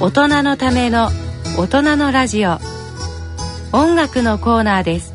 [0.00, 1.08] 大人のための
[1.56, 2.58] 大人のラジオ。
[3.72, 5.12] 音楽のコーナーです。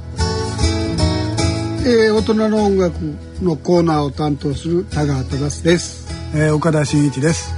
[1.86, 2.98] えー、大人の音楽
[3.42, 7.54] のコーナーを担当する田川忠です、えー、岡田真一です。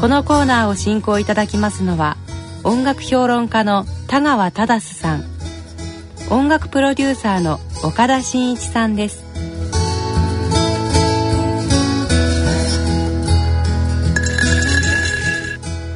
[0.00, 2.16] このコーナーを進行いただきますのは
[2.64, 5.24] 音楽評論家の田川忠さん。
[6.30, 9.23] 音楽プロデューサーの岡田真一さんです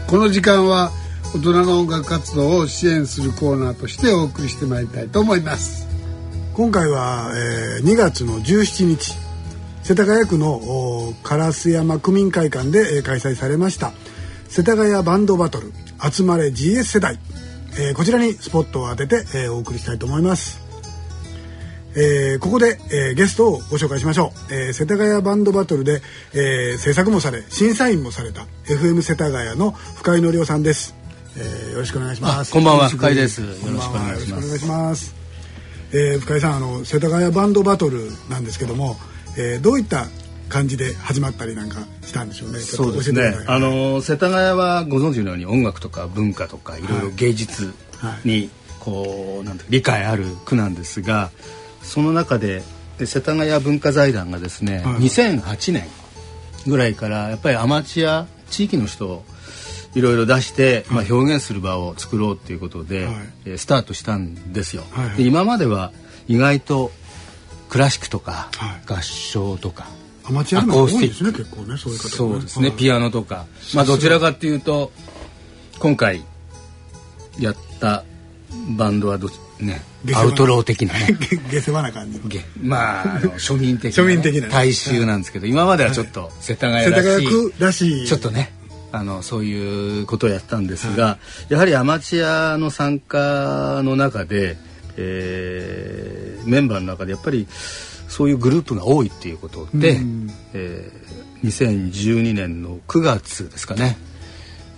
[0.08, 0.90] この時間は
[1.34, 5.86] 大人の音楽活動を支援するコーナーとしてお送りしてまいりたいと思います。
[6.54, 9.14] 今回は、えー、2月の17日
[9.82, 13.92] 世田谷区の烏山区民会館で、えー、開催されました
[14.48, 15.74] 世田谷バンドバトル
[16.10, 17.18] 集まれ GS 世代、
[17.78, 20.67] えー、こちらにスポットを当てて、えー、お送りしたいと思います。
[22.00, 26.00] えー、ここで、えー、ゲストをご紹介しましょう、えー、世田谷バンドバトルで、
[26.32, 30.94] えー、制作もされ審査員もされた FM 世田谷の深井則夫さんです、
[31.36, 32.52] えー、よろしくお願いします。
[32.52, 33.40] こんばんは深井です。
[33.40, 35.14] よろしくお願いします。
[35.90, 38.96] えー、深井さんあの世田谷バンドバトルなんですけども、
[39.36, 40.06] えー、どういった
[40.48, 42.60] 感じで始まったりなんかしたんでしょうね。
[42.60, 43.34] そうですね。
[43.48, 47.72] あの世田谷はご存知のように音楽とか文化とかいろいろ芸術
[48.24, 51.30] にこうなんて理解ある区なんですが、
[51.82, 52.62] その中で
[53.04, 55.86] 世田谷文化財団がですね、はい、2008年
[56.66, 59.24] ぐらいからやっぱりアマチュア地域の人を
[59.94, 63.12] いろいろ出して、まあ、表現する場を作ろうっていうことで、は
[63.46, 64.84] い、スタートしたんですよ。
[64.90, 65.08] はい。
[65.08, 65.92] はい、で今までは
[66.26, 66.90] 意外と
[67.68, 68.50] クラシックとか、
[68.86, 69.88] 合唱とか
[70.24, 73.46] アマチュアの多いですね結構ねそういう方、ね、そうですね、ピアノとか。
[73.74, 74.92] まあどちらかっていうと
[75.78, 76.24] 今回
[77.38, 78.04] やった
[78.76, 79.28] バンドはど
[79.60, 79.82] ね。
[80.14, 81.16] アウトロー的なね。
[81.50, 82.20] 下世話な感じ
[82.62, 88.06] まあ庶民的な、ね、庶民的な大衆なんですけど、今まではちょっと世田谷らしいらしい。
[88.06, 88.52] ちょっとね
[88.90, 91.18] あのそういうことをやったんですが、は
[91.50, 94.56] い、やはりアマチュアの参加の中で、
[94.96, 97.46] えー、メンバーの中でやっぱり
[98.08, 103.98] そういうグループが多いっていうことで、うん、えー、2012年の9月ですかね、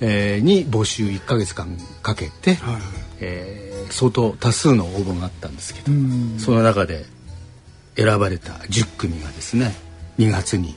[0.00, 2.82] えー、に募集1か月間かけて、はい、
[3.20, 5.90] えー相当多数の応募があったんですけど
[6.38, 7.04] その中で
[7.96, 9.74] 選ばれた10組がですね
[10.18, 10.74] 2月に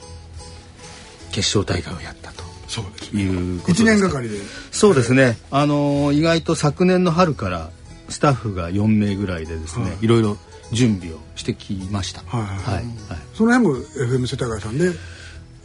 [1.31, 2.43] 決勝大会をやったと。
[2.67, 4.37] そうです、ね、いうこと1年がかりで。
[4.71, 5.37] そうですね。
[5.51, 7.69] あの意外と昨年の春から
[8.09, 10.37] スタッフが4名ぐらいでですね、はい、いろいろ
[10.71, 12.21] 準備をしてきました。
[12.25, 12.85] はい、はいはい、
[13.33, 14.91] その辺も FM 世田谷さんで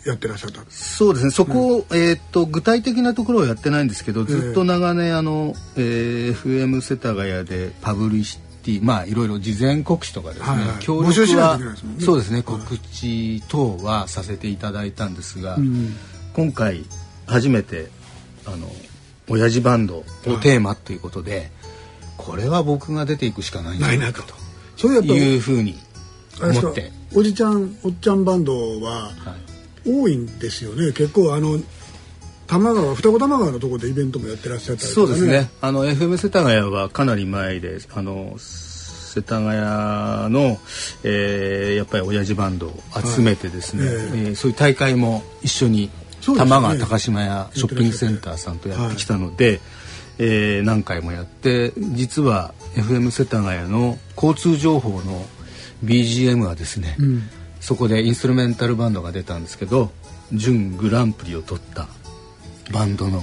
[0.05, 1.31] やってらっしゃったそうですね。
[1.33, 11.65] そこ、うん、えっと具体的なところはやってないんですけどずっと長年あの、えー、FM 世田谷でパブリシティまあいろいろ事前告知とかですね、はいはい、協力は、ね、
[12.01, 12.43] そうですね。
[12.43, 15.59] 告知等はさせていただいたんですが、
[16.35, 16.85] 今回
[17.27, 17.91] 初めて
[18.47, 18.71] あの
[19.29, 20.05] 親父バンドを
[20.41, 21.51] テーマということで、はい、
[22.17, 24.35] これは僕が出ていくしかないんじゃないかと。
[24.77, 25.77] そういうふうに
[26.41, 26.93] 思って。
[27.15, 29.58] おじちゃんおっちゃんバンドは、はい
[29.89, 30.93] 多いんですよね。
[30.93, 31.59] 結構あの
[32.47, 35.51] 玉川双子玉川のところでイベントもやってらっしゃったりとか、ね、そうですね。
[35.61, 39.49] あの FM 世田谷はかなり前であの世田谷
[40.33, 40.59] の、
[41.05, 45.91] えー、やっぱり親父バンドを集めてですね、はい、えー、そういう大会も一緒に、ね、
[46.37, 49.61] 玉川高島屋ショッピングセンターさんとやってきたので、はい、
[50.21, 55.25] えー、何回もやって実は FM 世田谷の交通情報の
[55.85, 57.23] BGM はですね、うん
[57.69, 59.91] そこでインストゥルメンタルバンドが出たんですけど
[60.33, 61.87] 準グランプリを取った
[62.73, 63.21] バンドの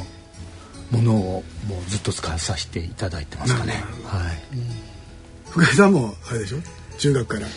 [0.91, 3.83] ものをもうずっと使わさせていただいてますかね。
[4.03, 5.49] はい。
[5.49, 6.59] 深井さんもあれでしょ？
[6.99, 7.47] 中学から。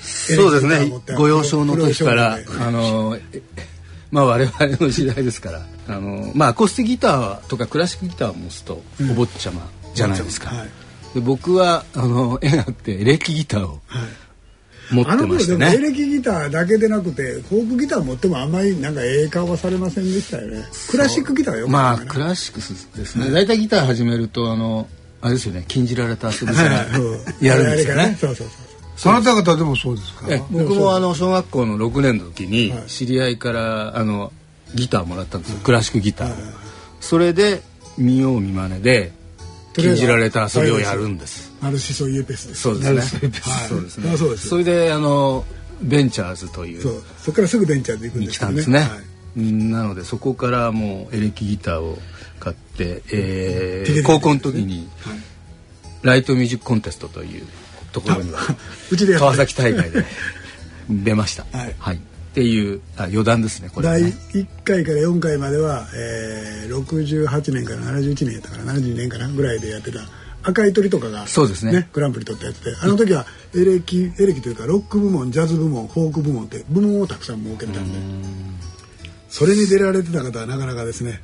[0.00, 0.90] そうですね。
[1.16, 3.16] ご幼少の時からあの
[4.10, 10.50] まあ我々の時代ですからあのまあアコースティギターとかクラシックギターを持つとお坊ちゃまじゃないですか。
[10.50, 10.68] うんはい、
[11.14, 14.02] で僕はあの縁あってエレキギターを、はい
[14.90, 15.74] 持ってましたね。
[15.74, 20.64] エレキギターだけでなくてフォークギター持ってもあんまりなんかええ顔はされませんでしたよね。
[20.90, 23.30] クラシックギターよまあクラシックですね。
[23.30, 24.88] 大体ギター始めるとあの
[25.22, 26.86] あれですよね禁じられた遊びから
[27.40, 28.16] やるんですよね。
[28.20, 28.66] そうそうそう。
[28.96, 30.26] その方々でもそうですか？
[30.50, 34.32] 僕もあの小学校の6年の時に知り合いからあの
[34.74, 35.58] ギターもらったんですよ。
[35.62, 36.34] クラシックギター。
[37.00, 37.62] それで
[37.98, 39.12] 見よう見まねで
[39.82, 41.52] 禁じられた遊びをやるんです。
[41.62, 43.30] ナルシソイエペスそうですね。
[43.68, 44.16] そうですね。
[44.16, 44.48] そうです。
[44.48, 45.44] それであの
[45.82, 48.34] ベンチャーズというそうそこからすぐベンチャーズ行くんですね。
[48.34, 48.88] 来たんですね。
[49.36, 51.98] なのでそこからもうエレキギターを
[52.40, 54.88] 買って、えー、高校の時に
[56.02, 57.46] ライトミュージックコンテストという
[57.92, 58.40] ところには
[59.18, 60.04] 川崎大会で
[60.88, 61.44] 出ました。
[61.78, 62.00] はい。
[62.36, 70.00] っていうあ余談ですねこれ、ね、第1回から4回までは、えー、68年から71年やったから72年かなぐらいでやってた
[70.42, 71.88] 赤い鳥とかが、そうですね。
[71.92, 77.98] グランプリ取ったやつであの時はエレキエレキというかロック部門ジャズ部門フォーク部門って部門をたくさん設けてたんで。
[79.28, 81.20] それに出られてた方はなかなかですね。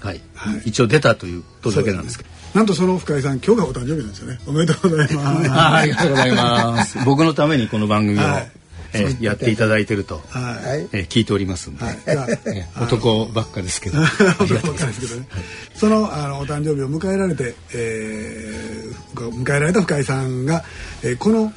[0.00, 2.30] はい、はい、一応出たという届けなんですけど。
[2.54, 4.38] なんとその深井さん今日がお誕生日なんですよね。
[4.46, 5.50] おめでとうございます。
[5.52, 6.98] ありがとうございます。
[7.04, 8.59] 僕のためにこの番組を、はい
[8.92, 11.98] えー、やっていただいてると、はい、えー、聞いておりますんで、はい。
[12.06, 13.98] えー、男ばっかですけど。
[14.40, 15.28] 男ばっかですけどね。
[15.74, 20.64] そのあのお誕生日を迎えられて、えー、迎えられた深井さんが、
[21.02, 21.52] えー、この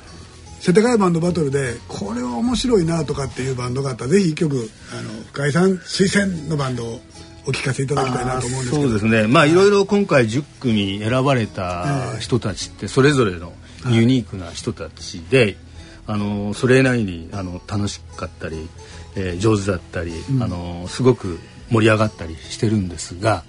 [0.59, 7.01] 世田谷バンドバトルでこれは面白いなとかっていうバンドがあったらぜひ一曲あの深井さん推薦のバンドを
[7.45, 8.81] お聞かせいただきたいなと思うんですけど。
[8.83, 9.27] そうですね。
[9.27, 9.53] まあい。
[9.53, 13.51] ろいろ今回10組選ばれた人たちってそれぞれの
[13.89, 15.57] ユニークな人たちで、
[16.05, 18.69] あのそれなりにあの楽しかったり、
[19.15, 21.39] えー、上手だったり、うん、あのすごく
[21.69, 23.43] 盛り上がったりしてるんですが、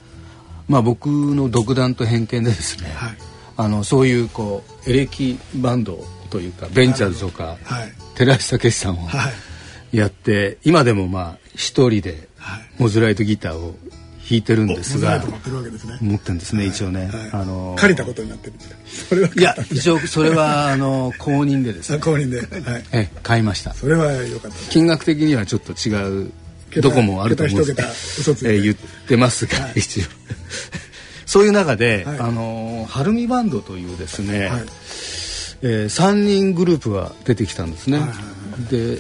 [0.68, 3.16] まあ、僕の独断と偏見でですね、はい、
[3.56, 9.08] あのそういうこうエレキバンドというかベンチャーズとか、はい、寺石武さんを
[9.92, 12.28] やって、今でもまあ一人で
[12.78, 13.74] モズライトギターを
[14.28, 15.98] 弾いてるんですが持ってるわけですね。
[16.00, 18.54] 持ってるんですね、一応ね、あの借りたことになってる
[18.86, 21.98] それはいや一応それはあの公認でですね。
[21.98, 23.74] 公認で、はい、え買いました。
[23.74, 26.32] それは良かった金額的にはちょっと違う
[26.80, 28.76] どこもあると思うんですけど、え言っ
[29.06, 30.04] てますが、一応。
[31.26, 34.64] そういう中で、あのハルミバンドというですね、はい。
[35.62, 38.00] えー、3人グループが出てきたんですね、
[38.70, 38.98] で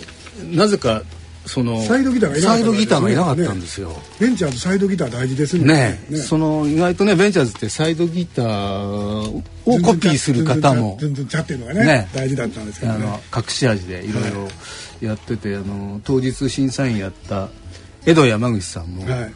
[0.50, 1.02] なぜか
[1.46, 6.00] そのサイドギターがいなかった、サイドギターがいなかったんですよ、ね、ベンチャーズサイドギター大事ですね。
[6.08, 14.48] ねその意外とねベンチャーズってサイドギターをコピーする方も全然ちゃっていうのがね、ね、大事だったんですけど、ね、あの隠し味でいろいろ
[15.06, 17.48] やってて、はい、あの当日審査員やった
[18.06, 19.34] 江戸山口さんも、はい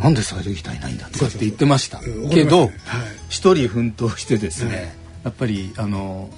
[0.00, 2.70] なんでサイドギターいないんだって言ってましたけど
[3.28, 4.94] 一、人奮闘してですね、
[5.24, 6.30] やっぱりあの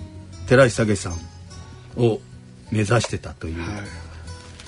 [0.49, 1.13] 寺石武さん
[1.97, 2.19] を
[2.73, 3.63] 目指してたという、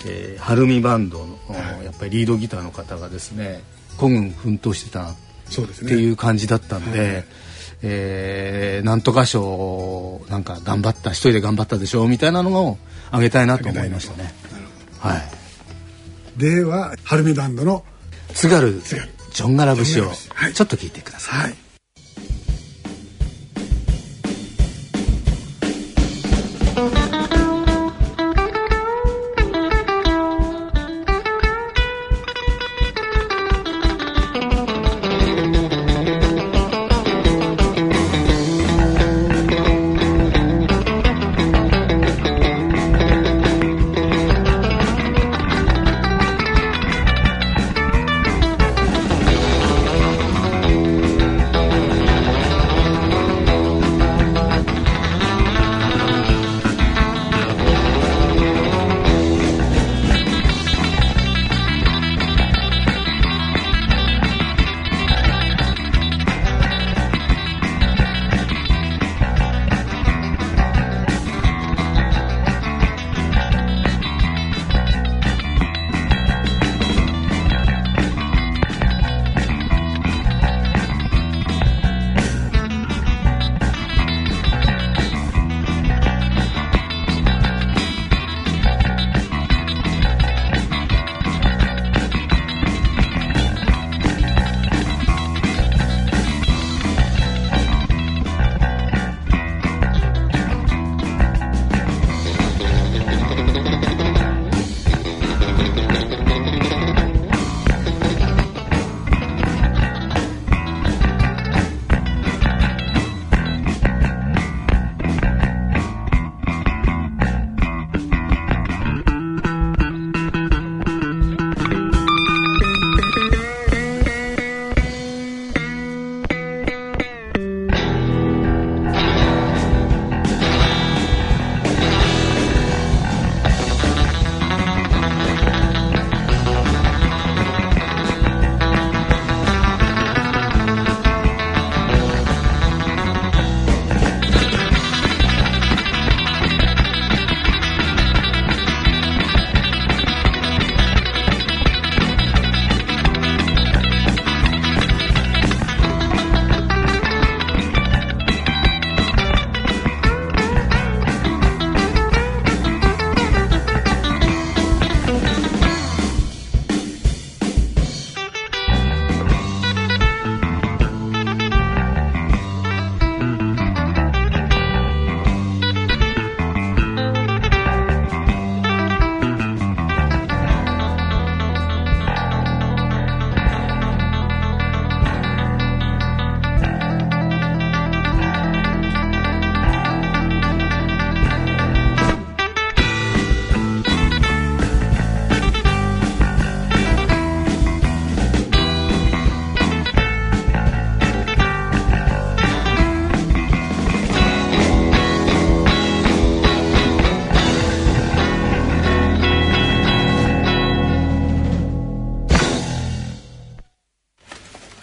[0.06, 3.62] えー、ハルミバンドの、はい、やっぱりリードギターの方がですね
[3.96, 5.16] 孤軍奮闘してたっ
[5.86, 7.24] ていう感じだったんで、ねはい、
[7.82, 12.78] えー、なんとか賞なんか頑張った一人で頑張ったでしょうみたいなのを
[13.10, 14.32] あげたいなと思いましたね。
[15.00, 17.84] はい、ではハルミバンドの
[18.32, 20.10] 津軽ジョンガラ節を
[20.54, 21.63] ちょっと聞いてください。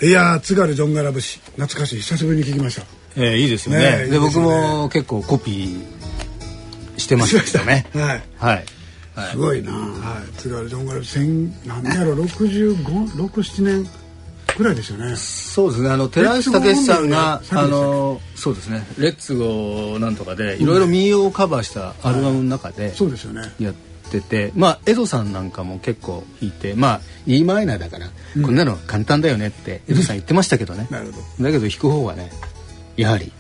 [0.02, 1.40] いいや津軽ジョンガラ節。
[1.52, 2.02] 懐かしい。
[2.02, 2.88] 久しぶりに聞きました。
[3.16, 7.86] えー、いいですよね、ね、で、僕も結構コピーしてましたね。
[7.94, 8.66] はい、はい。
[9.32, 11.20] すごいな、はい、津軽ジョンガラ節。
[11.68, 13.90] 何やろ6567年
[14.58, 15.16] ぐらいですよね。
[15.16, 15.90] そうですね。
[15.92, 23.54] あの寺石武さんが、あのそうですね「レッツゴー」なんとかでいろいろ民謡をカバーしたアルバムの中で、そうですよね。
[23.60, 28.08] やっててまあ江戸さんなんかも結構弾いてまあ E マイナーだから、
[28.42, 31.44] こんなの簡単だよねって江戸さん言ってましたけどね、なるほど。
[31.44, 32.32] だけど弾く方はね
[32.98, 33.32] やはり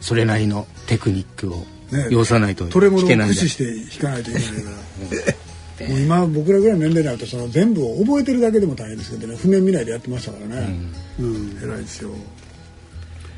[0.00, 1.64] それなりのテクニックを
[2.10, 5.42] 要さないと弾けないね、トして弾かないといけないから。
[5.88, 9.36] もう今僕らぐらいの年齢になるとその全部を覚えてるだけでも大変ですけどね。
[9.36, 12.10] 譜面見ないでやってましたからね、うん、うん、偉いですよ。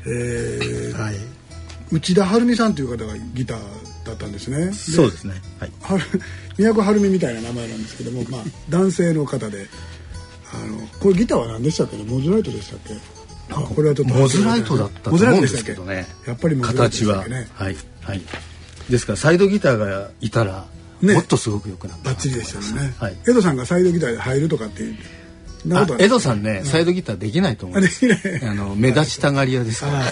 [0.05, 1.15] えー、はい、
[1.91, 3.59] 内田晴美さんという方がギター
[4.05, 4.71] だったんですね。
[4.71, 5.33] そうですね。
[5.59, 5.71] はい。
[6.57, 9.67] 都晴美みたいな名前なんですけども、まあ、男性の方で
[10.53, 12.03] あのこれギターは何でしたっけね？
[12.05, 12.93] モズライトでしたっけ？
[13.53, 14.13] あこれはちょっと。
[14.13, 16.05] モズライトだったと思うんですけどね。
[16.25, 17.47] やっぱりモズライトでしたっけね。
[17.53, 17.69] は。
[17.69, 17.75] い。
[18.01, 18.21] はい。
[18.89, 20.65] ですからサイドギターがいたら
[21.01, 22.11] ね、もっとすごく良くなった。
[22.11, 24.95] バッチリでしたね、はい、エドさんがサイドギターで入るとかっていう
[25.99, 30.11] エドさんね、サイドギターできないと思うあの目立ちたがり屋ですから、はい、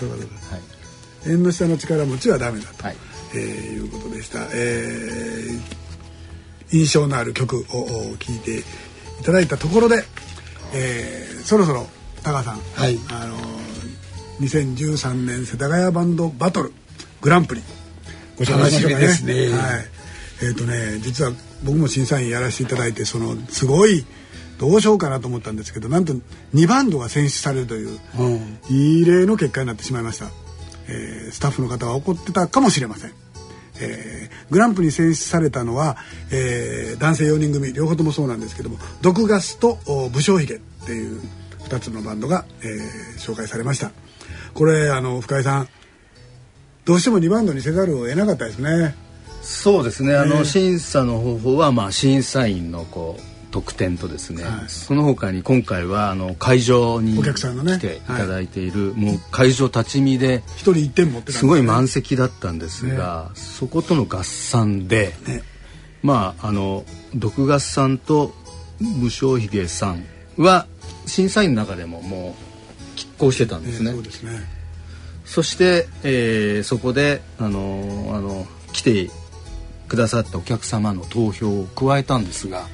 [1.30, 2.96] 縁の下の力持ちはダメだと、はい
[3.36, 8.64] えー、いうことでした、えー、印象のある曲を聴いてい
[9.24, 10.04] ただいたところで、
[10.74, 11.88] えー、そろそろ
[12.24, 13.38] 高川さん、はい、あの
[14.42, 16.74] 2013年世田谷バンドバトル
[17.22, 17.62] グランプリ
[18.38, 18.90] ご紹介しま。
[19.00, 19.34] ですね。
[19.50, 19.86] はい。
[20.42, 21.32] えっ、ー、とね実は
[21.64, 24.06] 僕も審査員やらせていただいてそのすごい
[24.58, 26.14] どうしようかなと思ったんですけどなんと
[26.54, 30.26] 2バンドが選出されるという、うん、異例の結果になってしまいました、
[30.88, 33.12] えー、スタッフの方は怒ってたかもしれません、
[33.80, 35.98] えー、グランプリに選出されたのは、
[36.32, 39.80] えー、男性4人組両方ともそうなんですけども毒ガスと
[40.12, 41.22] 武将髭っていう
[41.60, 43.92] 2つのバンドが、えー、紹介されました。
[44.54, 45.68] これあの深井さん
[46.86, 48.96] どうしても2バンドにせざるを得なかったですね。
[49.42, 50.16] そうですね。
[50.16, 65.14] あの審査の方法はまあ審査員のこう特典とですね、はい、その他に今回はあの会場に来ていただいている、ねはい、もう会場立ち見で一人一点持ってすごい満席だったんですが、ね、そことの合算で、
[66.02, 66.84] まああの
[67.14, 68.34] 毒ガスさんと
[69.00, 70.04] 武将髭さん
[70.38, 70.66] は
[71.06, 72.36] 審査員の中でもも
[72.96, 73.92] う拮抗してたんですね。
[73.92, 74.32] そうですね。
[75.26, 79.12] そして、えー、そこであのあの来て
[79.88, 82.66] くださったお客様の投票を加えたんですが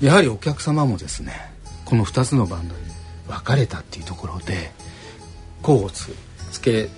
[0.00, 1.32] やはりお客様もですね
[1.84, 2.80] この2つのバンドに
[3.26, 4.70] 分かれたっていうところで
[5.62, 6.14] 甲をつ
[6.52, 6.88] つけ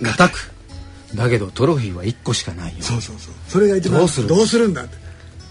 [0.00, 0.52] がたく
[1.14, 2.82] だけどトロフィーは1個しかないよ。
[2.82, 3.34] そうそうそう。
[3.46, 4.84] それが一番どうするどうするんだ？
[4.84, 4.96] って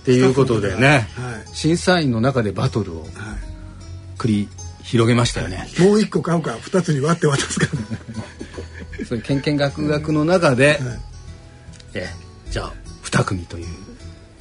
[0.02, 3.06] っていうことでね、はい、審査員の中でバトルを
[4.18, 4.50] 繰り
[4.82, 7.68] 広げましたよね、はい、もう1個買うか2つに割って渡すか。
[9.08, 11.00] そういうけんけんがくがくの中で、はい、
[11.94, 12.10] え
[12.50, 12.74] じゃあ
[13.04, 13.68] 2組という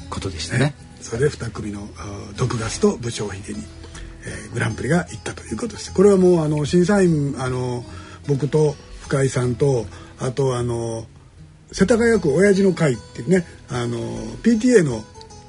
[0.08, 0.60] ことでしたね。
[0.66, 1.88] ねそれで2組の
[2.36, 3.64] 毒ガスと部長秀に、
[4.24, 5.92] えー、グランプリが行ったということです。
[5.92, 7.84] これはもうあの審査員あの
[8.28, 9.86] 僕と深井さんと
[10.18, 11.06] あとあの
[11.72, 13.98] 世田谷区親父の会っていうねあの
[14.42, 15.02] PTA の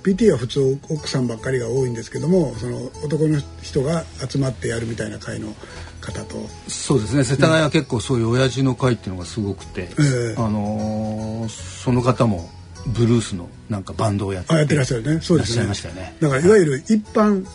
[0.03, 5.53] PTA は普通奥さんばっかりが多いんですけどもその男の人が集まってやるみたいな会の
[5.99, 6.37] 方と。
[6.67, 7.23] そうですね。
[7.23, 12.49] 世田谷は結構そういう親父の会っていうのがすごくて、えー、あのー、その方も
[12.87, 15.21] ブルースのなんかバンドをやってやってらっしゃるね。
[15.21, 15.65] そうですね。
[15.93, 16.15] ね。
[16.19, 17.45] だからいわゆる一般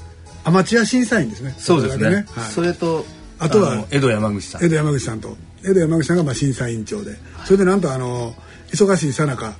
[0.45, 1.54] アマチュア審査員ですね。
[1.59, 2.26] そうですね、ね。
[2.30, 3.04] はい、それと
[3.38, 4.64] あとは江戸山口さん。
[4.64, 8.35] 江戸山口さんと江戸山口さんがまあ審査委員長で、はい、それでなんとあの
[8.73, 9.54] 忙しいさなか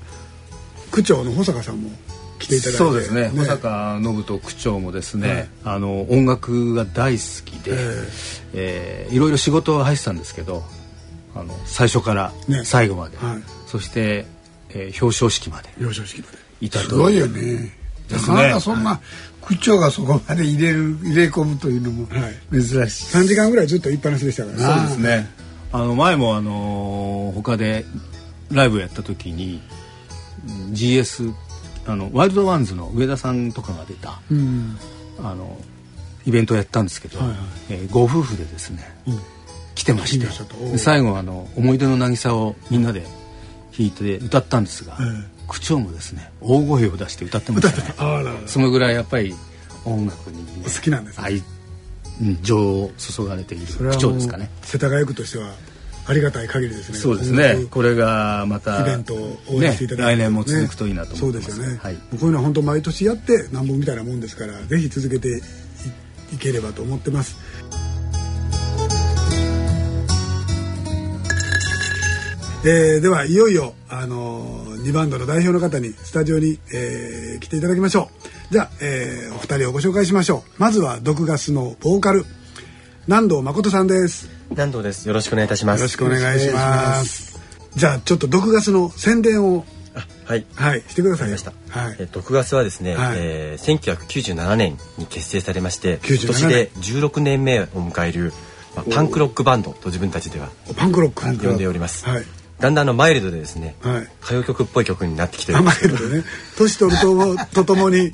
[0.91, 1.91] 区長の保坂さんも
[2.39, 10.63] 来ていただいてそうですね、ね、保坂信人区長もですね、はい、あの音楽が大好きで、えーえー、いろいろ仕事は入ってたんですけど
[11.35, 12.33] あの最初から
[12.65, 14.27] 最後まで、ねはい、そして
[14.77, 15.69] えー、表彰式まで。
[15.79, 16.39] 表彰式まで。
[16.61, 17.73] いたすごいよね。
[18.11, 19.01] なかなかそんな、
[19.47, 22.07] 区長がそこまで入れる入れ込むというのも
[22.51, 24.57] 珍しい、はい、3時間ぐらいずっと一般の人でしたから。
[24.57, 25.29] ねそうですね。
[25.73, 27.85] あの前もあのー、他で
[28.51, 29.61] ライブやった時に
[30.73, 31.33] GS
[31.87, 34.77] あのワイルドワンズの上田さんとかが出た、うん、
[35.23, 35.57] あの
[36.27, 37.39] イベントをやったんですけど、はいはい、
[37.71, 39.21] えー、ご夫婦でですね、うん、
[39.75, 40.27] 来てまして。
[40.79, 43.07] 最後あの思い出の渚をみんなで
[43.79, 44.97] 弾いて歌ったんですが、
[45.49, 48.31] 区長もですね大声を出して歌ってましたね。
[48.47, 49.35] そのぐらいやっぱり
[49.85, 51.43] 音楽に、ね、好きなんです、ね、愛
[52.43, 54.51] 情を注がれている区長ですかね。
[54.63, 55.55] 世田谷区としては
[56.09, 56.99] ありがたい限りですね。
[56.99, 57.67] そうですね。
[57.71, 65.43] これがまたイベントを応援していただいて、ね、来年も続くといいなと思います、そうですよね、はい、こういうのは本当毎年やってなんぼみたいなもんですからぜひ続けて
[66.33, 67.37] いければと思ってます
[72.69, 78.11] えー、ではいよいよ、あのー、2バンドの代表の方にスタジオに、えー、来ていただきましょ
[78.51, 78.53] う。
[78.53, 80.61] じゃあ、えー、お二人をご紹介しましょう。
[80.61, 82.25] まずは毒ガスのボーカル
[83.07, 84.29] 南藤誠さんです。
[84.51, 85.07] 南藤です。
[85.07, 85.81] よろしくお願いいたします。
[85.81, 87.39] よろしくお願いします。
[87.77, 89.65] じゃあちょっと毒ガスの宣伝を
[90.25, 91.53] はい、はい、してくださいました。
[91.69, 98.33] はい、え毒ガスはですね、はい、えー、1997年に結成されまして、今年で16年目を迎える、
[98.75, 101.47] まあ、パンクロックバンドと自分たちではパンクロック。
[101.47, 102.05] 呼んでおります。
[102.05, 102.25] はい。
[102.59, 106.25] だんだんのマイルドでですね、はい、歌謡曲っぽい曲になってきてるマイルドね。
[106.57, 108.13] 年取るととともに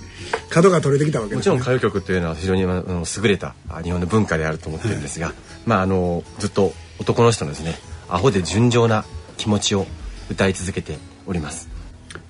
[0.51, 5.35] 角が取れてきたわけです、ね、もちろん歌謡曲というのは非常にあの優れた日本の文化であると思ってるんですが、はい、
[5.65, 7.77] まああのずっと男の人のですね
[8.09, 9.05] アホで純情な
[9.37, 9.87] 気持ちを
[10.31, 11.69] 歌い続けております。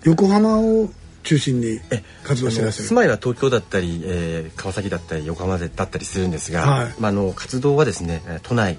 [0.04, 0.90] 横浜を
[1.23, 1.81] 中心に
[2.25, 2.88] 活動してらっしゃる。
[2.88, 8.79] 住まいは東京だったり、えー、川崎だったり横浜だったりするんですが、はい、まあ、あの活動はですね都内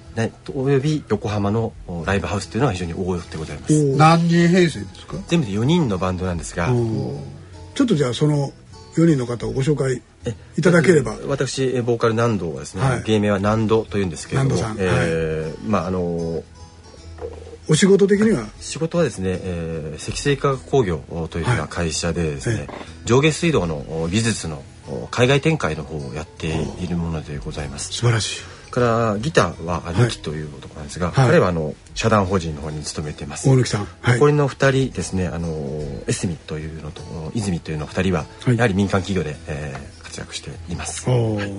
[0.53, 1.73] および横浜の
[2.05, 3.95] ライブハウスというのが非常に多くてございます。
[3.95, 5.17] 何人編成ですか？
[5.27, 6.67] 全部で4人のバンドなんですが。
[6.67, 8.51] ちょっとじゃあその
[8.95, 10.01] 4人の方をご紹介
[10.57, 11.17] いただければ。
[11.27, 16.43] 私ボーカル南堂はですね、はい、芸名は南堂というんですけれども、えー、まああの
[17.69, 18.45] お仕事的には？
[18.59, 20.97] 仕事はですね、えー、積水化学工業
[21.29, 22.67] というような会社でですね、はい、
[23.05, 24.63] 上下水道の技術の
[25.11, 26.47] 海外展開の方をやって
[26.79, 27.93] いるものでございます。
[27.93, 28.41] 素晴らしい。
[28.73, 33.47] からギターは兄貴という男なんですが、はい、彼はあの社団法人の方に勤めてます。
[33.47, 35.47] 大貫さん、はい、残りの二人ですねあの
[36.07, 37.01] エスミというのと
[37.35, 41.53] 泉というの二人は、やはり民間企業で、えー、活躍しています、はい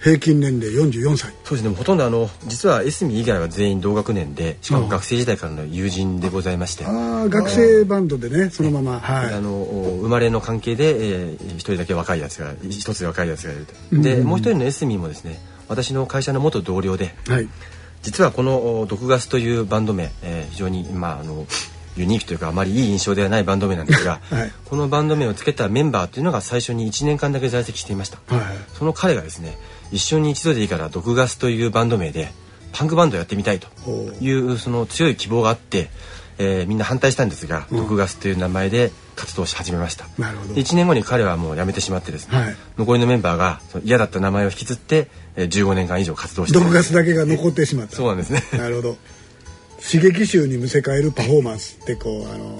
[0.00, 1.32] 平均年齢44歳。
[1.44, 1.74] そうですね。
[1.74, 6.86] ほとんどあの実はエスミ以外は全員同学年でしかも学生時代からの友人でございまして。
[6.86, 9.62] ああ学生バンドでねそのまま、はい、あの
[10.00, 14.02] 生まれの関係で、えー、一人だけ若いやつが一つ若いやつがいると。
[14.02, 17.48] で、もう一人のエスミもですね私の会社の元同僚で、はい、
[18.02, 21.46] 実はこの「毒ガス」というバンド名、えー、非常にまああの
[21.96, 28.44] ユニークというかあまりいい印象ではないバンド名なんですが、 はい、このバンド名をつけたメンバーというのが最初に1年間だけ在籍していました、はい、
[28.78, 29.58] その彼がですね
[29.92, 32.32] 一緒に一度でいいから毒ガスというバンド名で
[32.72, 33.68] パンクバンドやってみたいと
[34.20, 35.90] いうその強い希望があって、
[36.38, 40.06] えー、みんな反対したんですが、うん、毒ガスという名前で活動し始めました。
[40.18, 40.54] なるほど。
[40.54, 47.96] 1年後に彼はもう辞めてしまってですね、はい、残りのメンバーが嫌だった名前を引きずって、えー、15年間以上活動して毒ガスだけが残ってしまった。
[47.96, 48.42] そうなんですね。
[48.58, 48.96] なるほど。
[49.80, 52.58] 刺激臭にむせ返るパフォーマンスってこうあの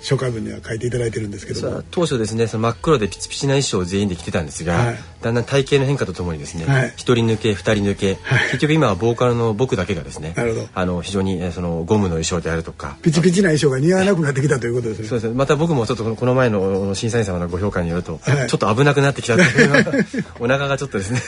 [0.00, 6.84] 初回文には書いていただいてるんですけど当初ですねその真っ黒でピチピチな衣装を全員で着てたんですが、はい、だんだん体型の変化とともにですね一、は
[7.18, 10.34] い、人抜け二人抜け、はい、結局今はボーカルの僕だけがですね
[10.74, 15.08] あの非常にそのゴムの衣装であるとかピチピチな衣装が似合わなくなってきたということですね。
[15.08, 15.28] そうです。
[15.28, 19.96] ねまた僕もちょっとこの前の審査員様のご評価によると、ちょっと危なくなってきたっていう
[20.40, 21.20] お腹がちょっとですね、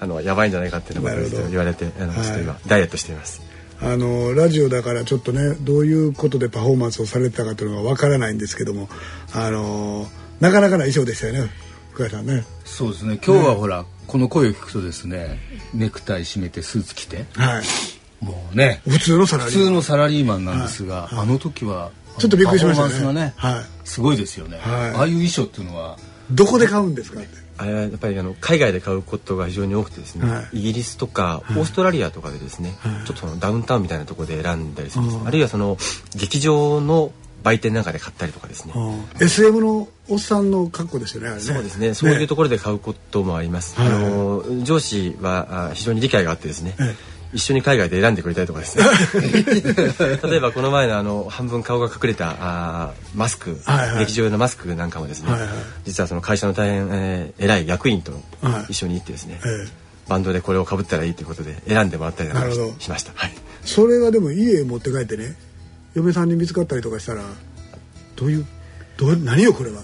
[0.00, 3.42] あのやばいんじゃないかっていうのを言われてあのちょっと今ダイエットしています
[3.84, 8.88] あのラジオだからちょっとねどういうことでパフォーマンスをされてたかというのはわからないんですけども
[9.34, 10.06] あの
[10.40, 11.50] なかなかな衣装でしたよね
[11.92, 12.44] 深井さんね。
[12.64, 13.18] そうですね。
[13.24, 15.38] 今日はほら、ね、この声を聞くとですね
[15.74, 19.64] ネクタイ締めてスーツ着て、はい、もうね普通のサラリーマン。
[19.64, 21.14] 普通のサラリーマンなんですが、はい。
[21.16, 23.12] はい、あの時はちょっとびっくりしましたね。
[23.12, 25.98] ね、はい、すごいですよね、はい、ああいう衣装っていうのは
[26.30, 34.98] どこで買うんですかってあれはやっぱりあの海外で買うことが非常に多くてですね、はい、イギリスとかオーストラリアとかでですね、はい、ちょっとそのダウンタウンみたいなところで選んだりす。
[34.98, 35.08] るん。
[35.08, 35.76] です、あるいはその
[36.16, 37.12] 劇場の
[37.42, 38.72] 売店なんかで買ったりとかですね。
[39.20, 41.94] SM のおっさんの格好ですよね、ね、そうですね。
[41.94, 46.74] そういうところで買うこともあります、ね、あの上司は非常に理解があってですね、
[47.32, 48.84] 一緒に海外で選んでくれたりとかですね。
[50.22, 55.50] 例えばこの前のあの半分顔が隠れたあマスク、はいはい、劇場用のマスクなんかもですね、はいはい、
[55.84, 58.12] 実はその会社の大変、えー、偉い役員と
[58.68, 59.68] 一緒に行ってですね、はい、
[60.08, 62.42] バンドでこれをかぶったらいいということで選んでもらったりとか
[62.78, 65.34] しました、はい、それはでも家持って帰ってね
[65.94, 67.22] 嫁さんに見つかったりとかしたら
[68.16, 68.46] どういう
[68.96, 69.82] どう何よこれは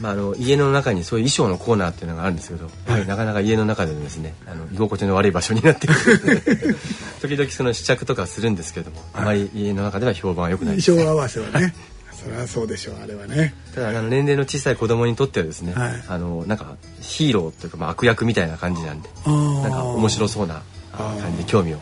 [0.00, 6.76] まあ、あの家の中にそういう衣装のコーナーっていうのがあるんですけど、はい、なかなか家の中でですねあの居心地の悪い場所になってくる
[7.20, 11.74] 時々その試着とかするんですけども、あまり家の中では評判は良くない衣装合わせはね
[12.18, 13.54] それはそうでしょうあれはね。
[13.74, 21.78] ただあの年齢の小さい子供にとってはですね、はい、あのなんかヒーローというか、まあ、悪役みたいな感じなんでなんか面白そうな感じで興味を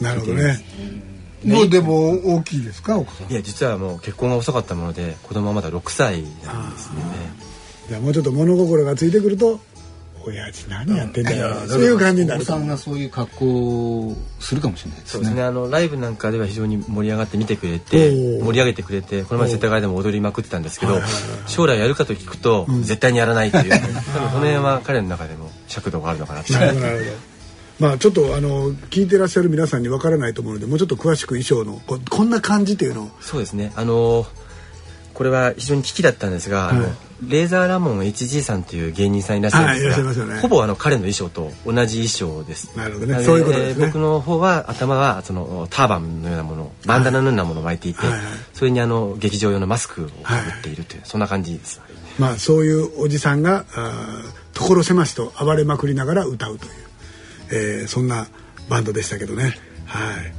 [0.00, 0.64] なるほどね。
[1.44, 3.30] もうでも大きいですか奥さん。
[3.30, 7.02] いや実はもう結婚が遅かったもので子供はまだ6歳なんですね
[7.88, 9.60] じゃあもうちょっと物心がついてくると
[10.26, 12.40] 親父何やってんだよ、うん、そういう感じになる。
[12.40, 15.12] お子さんがそういう格好をするかもしれないですね。
[15.12, 15.42] そうですね。
[15.42, 18.10] あのライブなんかでは非常に盛り上がって見てくれて
[18.42, 20.98] 盛り上げてくれてこの前世田谷でも踊りまくってたんですけど
[21.46, 23.70] 将来やるかと聞くと、絶対にやらないっていう。
[23.70, 26.86] 多分その辺は彼の中でも尺度があるのかなとなるほど
[27.80, 33.10] まあちょっとあの聞いてらっしゃる皆さんにわからないと思うのでもうちょっと詳しく衣装のここんな感じっていうのを。
[33.20, 33.72] そうですね。
[33.76, 34.26] あの
[35.12, 36.94] これは非常に危機だったんですが、はい、あの
[37.28, 42.76] レーザーラモン HG さんという芸人さんいらっしゃるんですが、はいね、ほぼあの彼の衣装と同じ衣装です。
[42.76, 43.22] なるほどね。
[43.22, 43.86] そういうことですね。
[43.86, 48.20] 僕の方は頭はそのターバンのようなもの、バンダナのようなものを巻いていて、はい、
[48.52, 51.80] それにあの劇場用のマスクをかぶっているという、そんな感じです。
[52.18, 53.64] まあそういうおじさんが
[54.54, 56.72] 所狭しと暴れまくりながら歌うという、
[57.50, 58.28] えー、そんな
[58.68, 59.54] バンドでしたけどね。
[59.86, 60.34] はい。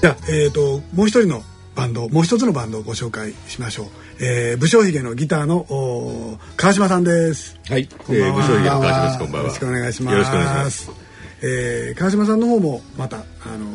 [0.00, 1.42] じゃあ、えーと、もう一人の
[1.74, 3.86] バンドもう一つのバンドをご紹介しましょう、
[4.20, 7.58] えー、武将髭のギターの川島さんです。
[7.68, 7.86] はい。
[7.86, 9.18] こんばんは、えー、武将髭の川島です。
[9.18, 9.38] こんばんは。
[9.40, 10.12] よろしくお願いします。
[10.12, 10.90] よろしくお願いします。
[11.42, 13.66] えー、川島さんの方もまたあの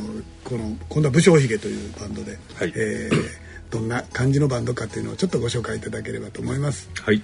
[0.43, 2.73] この今度は武将髭というバンドで、はい。
[2.75, 3.29] えー、
[3.71, 6.89] どんな感じのバンドかっていうのをちょっとご紹介いただければと思います。
[7.01, 7.21] はい。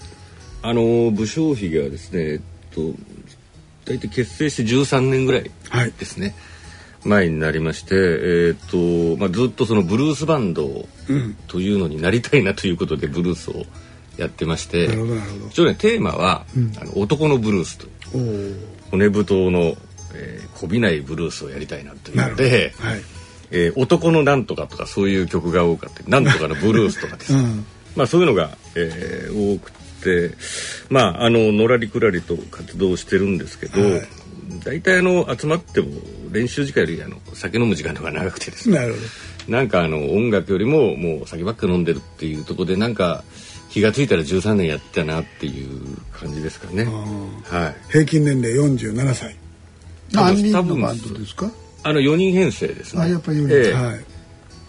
[0.63, 2.41] あの武将髭はですねえっ
[2.73, 2.81] と
[3.85, 6.35] 大体結成して13年ぐらいですね、はい
[7.03, 10.87] 前になりまして、えーとまあ、ずっとそのブルースバンド
[11.47, 13.65] というのになりたいなということでブルースを
[14.17, 15.47] やってまして、なるほどなるほど。
[15.47, 17.87] 一応ねテーマは、うん、あの男のブルースと
[18.91, 19.75] 骨太の、
[20.13, 23.01] えー、こびないブルースをやりたいなというので、はい、
[23.51, 30.35] えー、男のなんとかとかそういう曲が多かったなんとかのブルースとかです、 うん、まあそういうのが、えー、多くて
[30.89, 34.01] まああののらりくらりと活動してるんですけど、はい。
[34.65, 35.87] 大体あの集まっても
[36.31, 38.99] 練習時間よりあの酒飲む時間とか長くてですねなるほ
[39.47, 43.23] どなんかあの音楽よりももう酒ばっか飲んでるっていうところでなんか
[43.69, 46.83] 気が付いたら13年やってたなっていう感じですかね。
[46.85, 47.75] はい。
[47.89, 49.35] 平均年齢47歳。
[50.11, 51.49] 何人のバンドですか？
[51.83, 53.01] あの4人編成ですね。
[53.01, 53.55] あやっぱり4人。
[53.55, 54.05] えー、はい。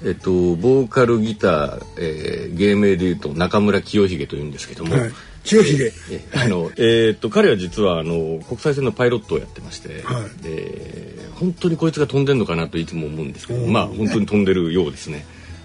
[0.05, 4.95] えっとボーカルギター、えー、芸名でいうと中村清秀というんですけども。
[4.95, 5.13] はい
[5.45, 15.25] 清秀、えー、あの、えー、っと彼は実はあの国際線のパイロットをやってまして、はい、で本当にこいつが飛んでんのかなといつも思うんですけど、まあ本当に飛んでるようですね。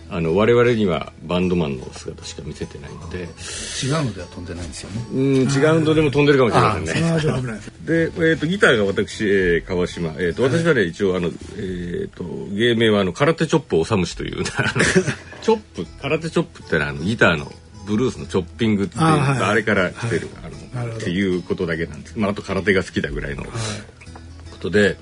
[0.10, 3.20] あの我々にはバンドマンの姿しか見せてないので。
[3.20, 3.28] 違う
[4.06, 5.06] のでは飛んでないんですよね。
[5.12, 7.60] うん違うのでも飛んでるかもしれませんね。
[7.86, 12.24] で、えーと、ギターが私、えー、川島、えーと、私はね一応あの、えーと、
[12.56, 17.52] 芸名はあの空手チョップおさむしという チョップ空手チョップってのはあのギターの
[17.88, 23.50] ブルースのチョッピングっていうあ,、れから来てる、はい、あのっていうことだけなんです、まあ、あと空手が好きだぐらいのこ
[24.60, 24.98] とで、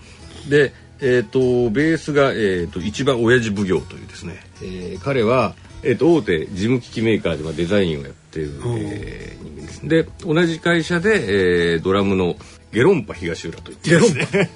[0.48, 9.88] で、えーと、ベースが、えーと、一番親父奉行というですね、えー、彼は、えーと、大手事務機器メーカーではデザインをやってる、えー、人間です。
[9.88, 12.36] で同じ会社で、えー、ドラムの
[12.76, 14.50] ゲロンパ東浦と言ってですね。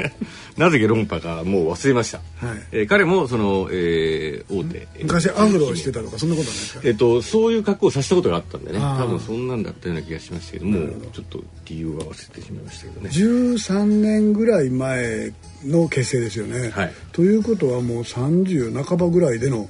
[0.57, 4.87] なぜゲロンパかもう忘れました、はい、えー、彼もその、えー、大手。
[5.03, 8.79] 昔アフロをしてたとかそんなことないですか、えーと、そういう格好をさせたことがあったんでね。
[8.79, 10.77] 多分そんなんだったような気がしましたけども
[11.13, 13.09] ちょっと理由は忘れてしまいましたけどね。
[13.09, 15.31] 13年ぐらい前
[15.63, 19.69] の結成ですよね、はい、ということはもう30半ばぐらいでの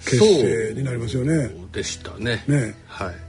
[0.00, 1.46] 結成になりますよね。
[1.46, 2.42] そうでしたね。
[2.48, 2.74] ね。
[2.88, 3.25] はい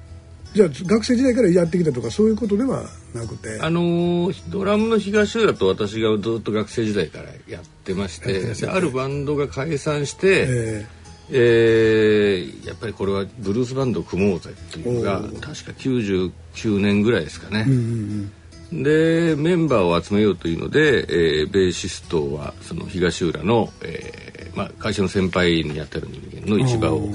[0.53, 2.83] じゃあ学生時代からやってきたとかそういうことでは
[3.13, 3.59] なくて。
[3.61, 10.97] あのドラムの東浦と私がずっと学生時代からやってましてあるバンドが解散して、えー、
[11.31, 16.31] えー、やっぱりこれはブルースバンドを組もうぜっていうのが確か99
[16.79, 17.65] 年ぐらいですかね。
[17.67, 18.31] うんうん
[18.71, 21.05] うん、でメンバーを集めようというので、
[21.41, 27.09] えー、ベーシストはその東浦の、えーまあ、会社の先輩にあたる人間の市場を、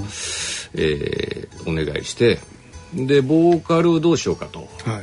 [0.75, 2.38] えー、お願いして。
[2.94, 5.02] でボーカルどうしようかと、は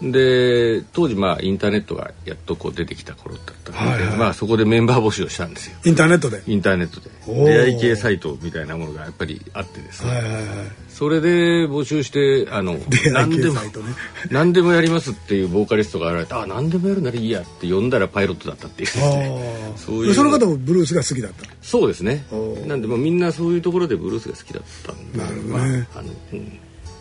[0.00, 5.76] い、で当時まあインターネットがやっとこう出てきた頃だったので、はいはい、まあ、そこでメンバー募集をしたんですよ。
[5.84, 6.42] インターネットで？
[6.46, 7.10] インターネットで。
[7.24, 10.44] 出会い系サイトみたいなものがやっぱりあってですね、はいはいはい、
[10.88, 12.76] それで募集してあの
[13.12, 13.70] 何でも、ね、
[14.32, 19.72] 何でもやりますっていうボーカリストが現れてあ何でもやるならいいやって呼んだらパイロットだったっていうですね。
[19.76, 20.14] そういう。
[20.14, 22.24] その方もブルースが好きだったそうですね。
[22.66, 26.58] なんでもみんなそういうところでブルースが好きだったんでなるほどね、まああのうん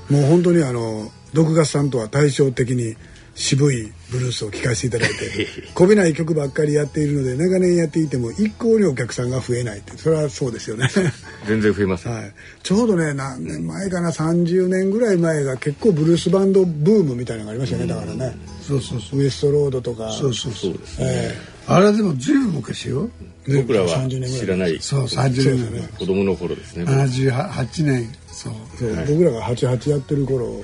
[0.09, 2.95] もう本当にあの毒ガスさんとは対照的に
[3.33, 10.89] 渋いブルースを聴かせていただいて こびない曲ばっかりやっているので長年やっていても一向にお客さんが増えないってそれはそうですよね。
[11.47, 17.87] 全然増えます、はい、ちょうどね何年前かな30年ぐらい前が結構ブルースバンドブームみたいなのがありましたよね。
[17.87, 18.35] だからね。
[18.67, 19.19] そうそうそう。
[19.19, 20.11] ウエストロードとか。
[20.11, 20.73] そうそうそう。
[20.73, 21.37] です、ね、え。
[21.67, 23.09] ー、あれでもずいぶん昔よ。
[23.47, 24.77] 僕らは知らない。
[24.81, 26.83] そう30年ね子供の頃ですね。
[26.83, 28.53] 78年そう。
[28.77, 30.57] そう、はい、僕らが88やってる頃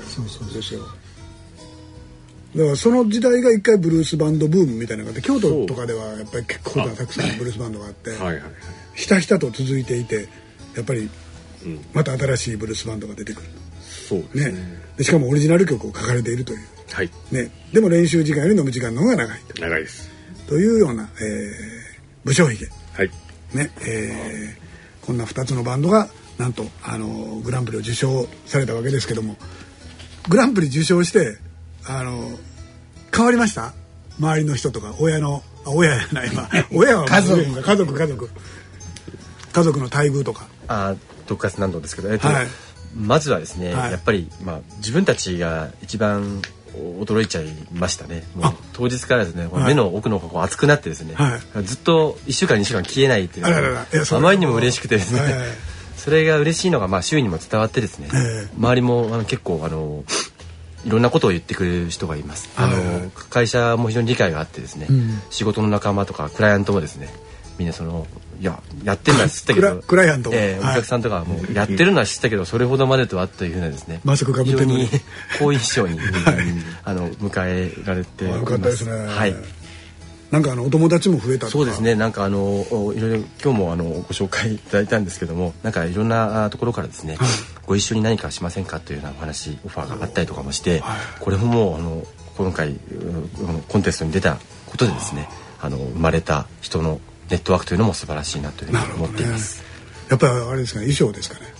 [0.54, 0.82] ですよ。
[2.56, 8.12] だからその時代が一回ブルースバンドブームみたいなのがあって京都とかではやっぱり結構たくさんブルースバンドがあって
[8.96, 10.28] ひたひたと続いていて
[10.76, 11.10] やっぱり
[11.94, 13.48] また新しいブルースバンドが出てくる、
[13.82, 14.52] そうですね。
[14.52, 14.80] ね。
[14.98, 16.60] でしかもオリジナル曲を書かれているという。
[16.92, 19.62] はい、ね、でも練習時間より飲む時間の方が長いと。
[19.62, 20.10] 長いです。
[20.48, 21.50] というような、えー、
[22.24, 23.12] 武将髭、はい。
[23.54, 23.70] ね。
[23.82, 27.08] えー、こんな2つのバンドがなんとあの
[27.44, 29.38] グランプリを受賞されたわけですけども
[30.30, 31.38] グランプリ受賞して
[31.88, 32.30] あの
[33.16, 33.74] 変わりました？
[34.20, 36.50] 周りの人とか親のあ親やないわ。
[36.74, 37.62] 親は家族。
[37.62, 38.30] 家族家族。
[39.54, 40.48] 家族の待遇とか。
[40.68, 40.96] あ
[41.28, 42.48] 特活難度ですけど、えっと、はい、
[42.96, 46.42] まずはですね、はい、やっぱり、まあ、自分たちが一番
[47.02, 48.24] 驚いちゃいましたね。
[48.74, 55.22] 当日からですね、はい、目の奥の方熱くなってですね、はい、ずっと1週間2週間消えないっていうあまりにも嬉しくてですね、
[56.08, 58.08] それが嬉しいのがまあ周囲にも伝わってですね、
[58.58, 60.06] 周りもあの結構あの
[60.86, 62.50] いろんなことを言ってくれる人がいます。
[62.56, 67.10] あの会社も非常に理解があってですね、うん、仕事の仲間とかクライアントもですね、
[67.58, 68.08] みんなその
[68.40, 74.88] いややってるのは知ったけどクライアント、えー、お客さんとかもやってるのは知ったけどそれほどまでとはというふうなですねマスクかぶって非常に
[75.40, 76.06] 好印象に、 はい、
[76.86, 78.92] あの迎えられてよかったですね。
[78.92, 79.36] はい
[80.32, 81.96] なんかあのお友達も増えたそうですね。
[81.96, 87.28] なんかあのいろいろ今日もあのご紹介いただいたんですけどもなんかいろんなところからですね、はい、
[87.66, 92.04] ご一緒に何かしませんかというようなお話オファーがあったりとかもして、はい、これももうあの
[92.38, 92.76] 今回
[93.70, 95.30] コンテストに出たことでですね
[95.62, 99.66] あの生まれた人のネットワークというのも素晴らしいなというふうに思っています、ね、
[100.10, 101.56] やっぱりあれですかね衣装ですかね。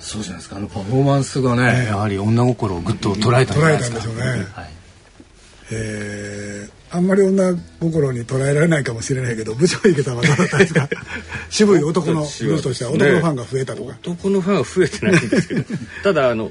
[0.00, 0.56] そうじゃないですか。
[0.56, 4.70] あのパフォーマンスがね、ねやはり女心をぐっと捉えたんじゃないですか、捉えたんでしょうね、はい、
[5.72, 6.49] えー
[6.92, 10.88] あんまり女心に捉えられないかもしれないけど部長池さんはどうだったんですか？
[11.48, 15.64] 渋い男のルーとしては男のファンが増えたとか、ね、男のファンは増えてないんですけど
[16.02, 16.50] ただあの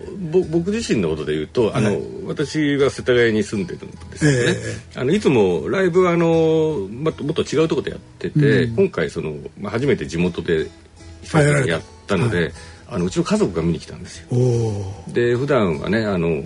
[0.50, 10.68] 僕自身のことで言うとあの、はい、私は世田谷に住んでるんですよね、えー、あのいつもライブあのもっともっと違うところでやってて、うん、今回その、まあ、初めて地元で
[11.66, 12.54] やったので、
[12.92, 14.28] あのうちの家族が見に来たんですよ。
[15.08, 16.42] で普段はねあの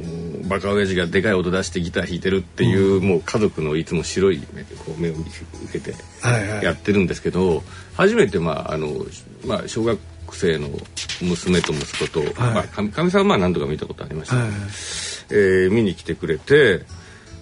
[0.47, 5.31] バカ親父がでかい音出してギター弾いてるっていう、もう家族のいつも白い目でこう目を受
[5.71, 5.95] けて
[6.61, 8.89] やってるんですけど、はいはい、初めてまああの、
[9.45, 9.99] まあ、小学
[10.33, 10.67] 生の
[11.21, 14.47] 娘と息子と、かみさんはまあ何度か見たことありました、はい、
[15.29, 16.81] えー、見に来てくれて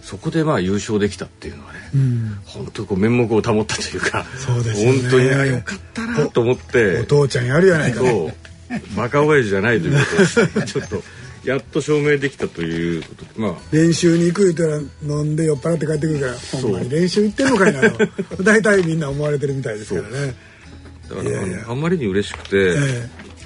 [0.04, 7.00] そこでまあ優勝できたっていうのはね、うん、本当こう面目を保ったというかそうです、ね、本当によかったなと思って。
[7.00, 8.36] お父ちゃんやるやないか、ね、
[8.96, 10.06] バカ親父じゃないというこ
[10.54, 11.04] とをちょっと
[11.44, 18.08] やっと証明できたということで、まあ、練習に行く言ったら飲んで酔っ払って帰ってくるからほんまに練習行ってんのかいなと
[18.44, 20.36] 大体みんな思われてるみたいですからね。
[21.10, 21.30] だから
[21.68, 22.60] あんまりに嬉しくて、え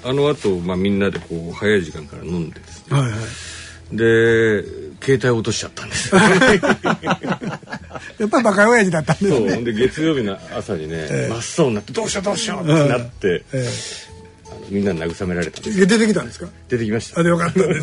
[0.03, 4.63] ー、あのあと、まあ、みんなでこう早い時間から飲んでですね、はいはい、で
[5.01, 6.13] 携帯落としちゃったんです。
[8.19, 9.51] やっぱりバカ親父だったんですね。
[9.51, 9.63] そう。
[9.63, 14.04] で月曜日の朝にね、えー、真っ青になってどうしようどうしようってなって、えー
[14.69, 16.47] みんな慰められた出てきたんですか？
[16.67, 17.19] 出てきました。
[17.19, 17.73] あでよかったね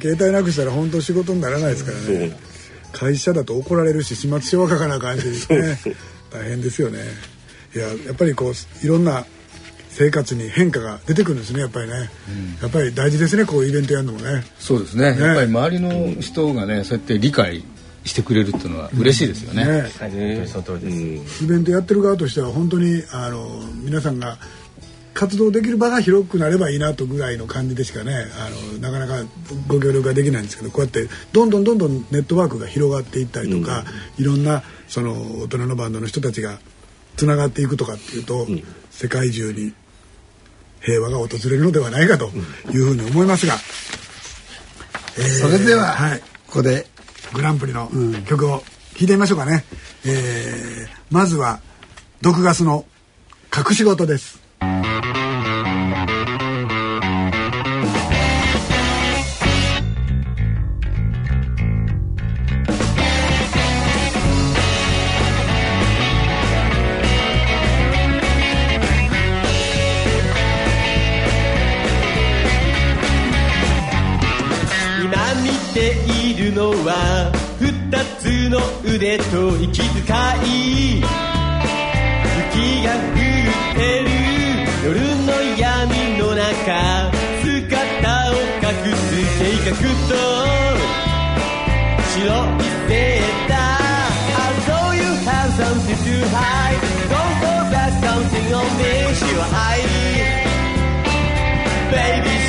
[0.00, 2.36] 携帯なくしたら本当仕事にならないですからね。
[2.92, 5.94] 会社だと怒られるし始末書は書かな感じですね。
[6.30, 6.98] 大変ですよね。
[7.74, 9.24] いややっぱりこういろんな
[9.90, 14.44] 生活に変化が出てくるんですねやっぱりね、うん、やっぱり大事ですねこういうイベントやるのもね。
[14.58, 17.64] そうですね、ね、やっぱり周りの人がねそうやって理解
[18.04, 19.62] してくれるっていうのは嬉しいですよね。
[19.62, 19.68] うん、
[20.16, 21.44] ねはい、その通りです。
[21.44, 23.46] イベントやってる側としては本当にあの
[23.84, 24.38] 皆さんが
[25.14, 29.28] 活動できる場が広くなればいいなとぐらいの感じでしかねあのなかなか
[29.68, 33.84] ご協力ができないんですけどこうやってどんどんどんどんネットワークが広がっていったりとか、
[34.18, 36.58] うん、いろんなその大人のバンドの人たちが
[37.16, 39.74] つながっていくとかっていうと、うん、世界中に
[40.80, 42.30] 平和が訪れるのではないかと
[42.70, 43.54] いうふうに思いますが、
[45.18, 46.86] えー、それでは、はい、ここで
[47.34, 47.90] グランプリの
[48.26, 48.62] 曲を
[48.94, 49.64] 聴いてみましょうかね、
[50.06, 51.60] えー、まずは
[52.22, 52.86] 毒ガスの
[53.56, 54.40] 隠し事です
[78.92, 79.88] 腕と息遣
[80.44, 81.06] い雪
[82.82, 84.10] が降ってる
[84.84, 84.90] 夜
[85.26, 87.46] の闇の中姿
[88.30, 89.06] を隠す
[89.38, 90.14] 計画と
[92.10, 93.80] 白いセーター
[94.42, 99.86] Although you have something to hide Don't forget something on this your eye
[101.92, 102.39] Baby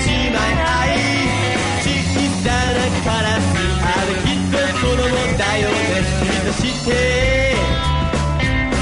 [6.85, 7.55] て。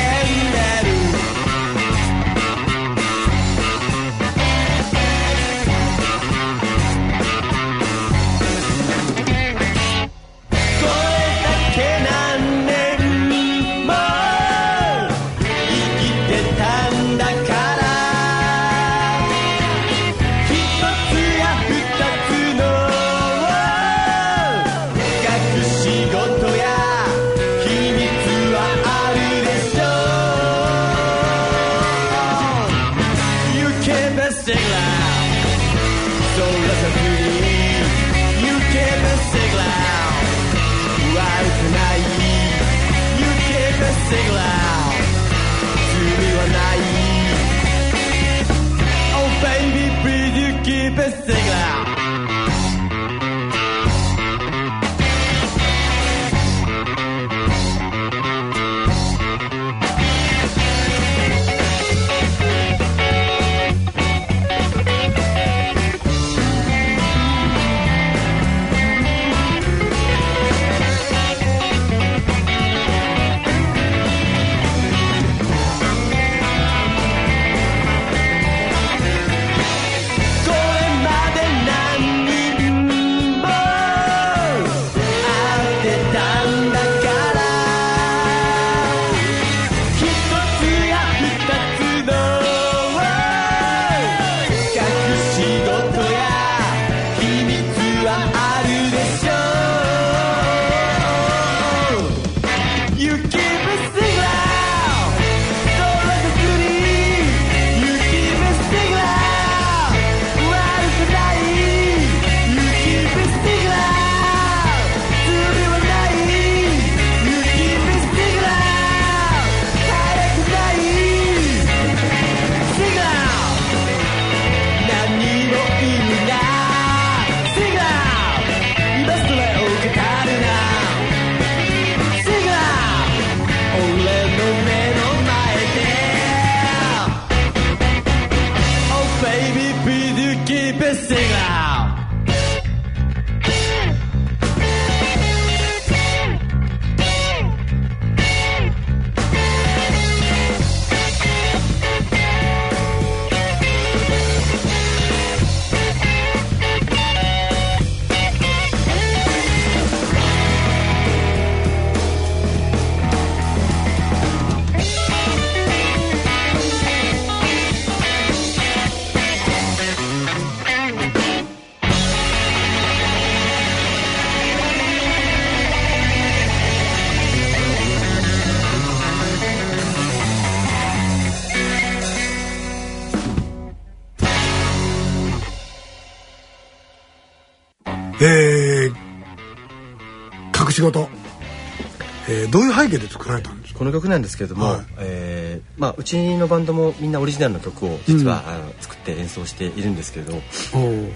[192.88, 200.34] で作られたんですかこの曲なんですけれども、はい、えー、まあ、うちのバンドもみんなオリジナルの曲を実は、うん、あの作って演奏しているんですけれど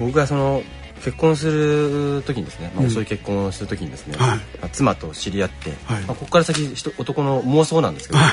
[0.00, 0.62] 僕がその
[0.98, 8.32] 結婚する時にですね、まあ、遅い結婚をする時にですね、まあ、妻と知り合って、はい、まあ、ここから先男の妄想なんですけど、はい、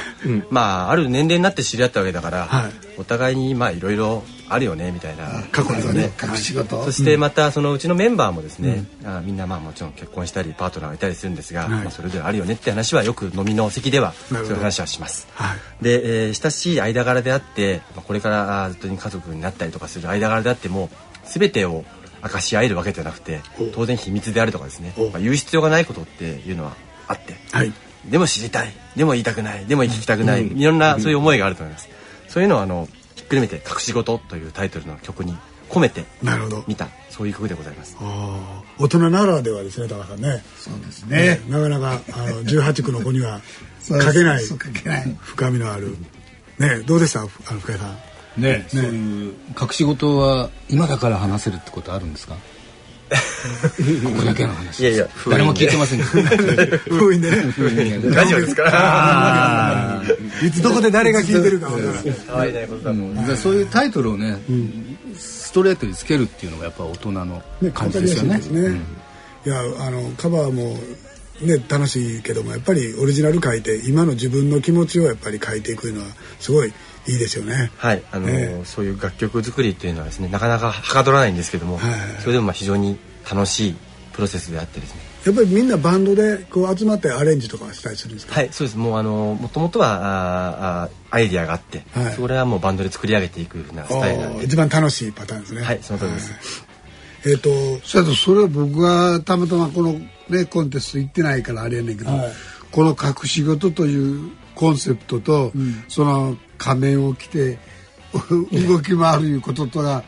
[0.50, 5.44] まあある年齢になって知り合ったわけだから、はい、お互いにまあいろいろあるよねみたいな。
[5.52, 6.84] 過去のね隠し事。
[6.84, 15.28] そしてまたそのうちのメンバーもですね、うん、あみんなまあもちろん結婚したりパートナーがいたりするんですが、まあ、それぞれあるよねって話はよく飲みの席ではそういう話はします。
[15.82, 20.90] で、えー、親しい間柄であって、まあ、これからずっと家族になったりとかする間柄であっても
[21.26, 21.84] 全てを
[22.24, 23.42] 明かし合えるわけではなくて
[23.74, 26.76] 当然秘密であるとかですね、まあ、言う必要がないことっていうのは
[27.08, 27.72] あって、はい、
[28.10, 31.90] でも知りたいでも言いたくないでも聞きたくない、うん、いろんなそういう思いがあると思います。
[32.28, 32.88] そういうのをあの
[33.30, 35.36] くるめて「隠し事」というタイトルの曲に
[35.70, 36.06] 込めて
[36.68, 37.96] 見たそういう曲でございます。
[38.78, 40.44] 大人ならではですね高さんね。
[40.60, 41.42] そうですね。
[41.48, 43.42] なかなかあの18区の子には
[43.82, 44.46] 書けない
[45.22, 45.96] 深みのある
[46.60, 47.22] ねどうでした？
[47.22, 47.98] あの深井さん。
[48.42, 52.36] ねねそういう隠し事は今だから話せるってことあるんですか？
[53.08, 55.08] ここだけの話いやいや。
[55.30, 56.00] 誰も聞いてません。
[56.02, 58.16] 封印でね。
[58.16, 60.02] ラジオですから。
[60.44, 63.54] いつどこで誰が聞いてるか分からないそう。
[63.56, 64.38] いうタイトルをね、
[65.16, 67.44] ストレートにつけるっていうのがやっぱ大人の
[67.74, 68.42] 感じですよね。
[69.46, 70.76] いやあのカバーも
[71.42, 76.08] ね、楽しいけどもやっぱりオリジナル書いて今の自分の気持ちをやっぱり書いていくのは
[76.40, 76.74] すごい
[77.08, 77.72] いいですよね。
[77.78, 81.92] はい、あの、ね、そういう楽曲作りっていうのはですね、なかなかはかどらないんですけども、はい、
[82.22, 82.98] それでもまあ非常に
[83.30, 83.76] 楽しい
[84.14, 85.02] プロセスであってですね。
[85.26, 88.36] やっぱりみんなバンドでこう集まってアレンジとかしたりするんですか？
[88.36, 88.78] はい、そうです。
[88.78, 94.46] もうあのもともとはああアイディアがあって、はい、それはもうバンドで作り上げていくようなスタイルなんで。
[94.46, 95.64] 一番楽しいパターンですね。
[95.64, 96.66] はい、その通りです。
[97.26, 99.94] えっ、ー、と、それそれは僕がたまたまこの
[100.30, 102.32] ねコンテスト行ってないからあれやねんけど、はい、
[102.72, 107.60] この隠し事というコンセプトと、うん、その仮面を着て
[108.68, 110.04] 動き回るいうこととは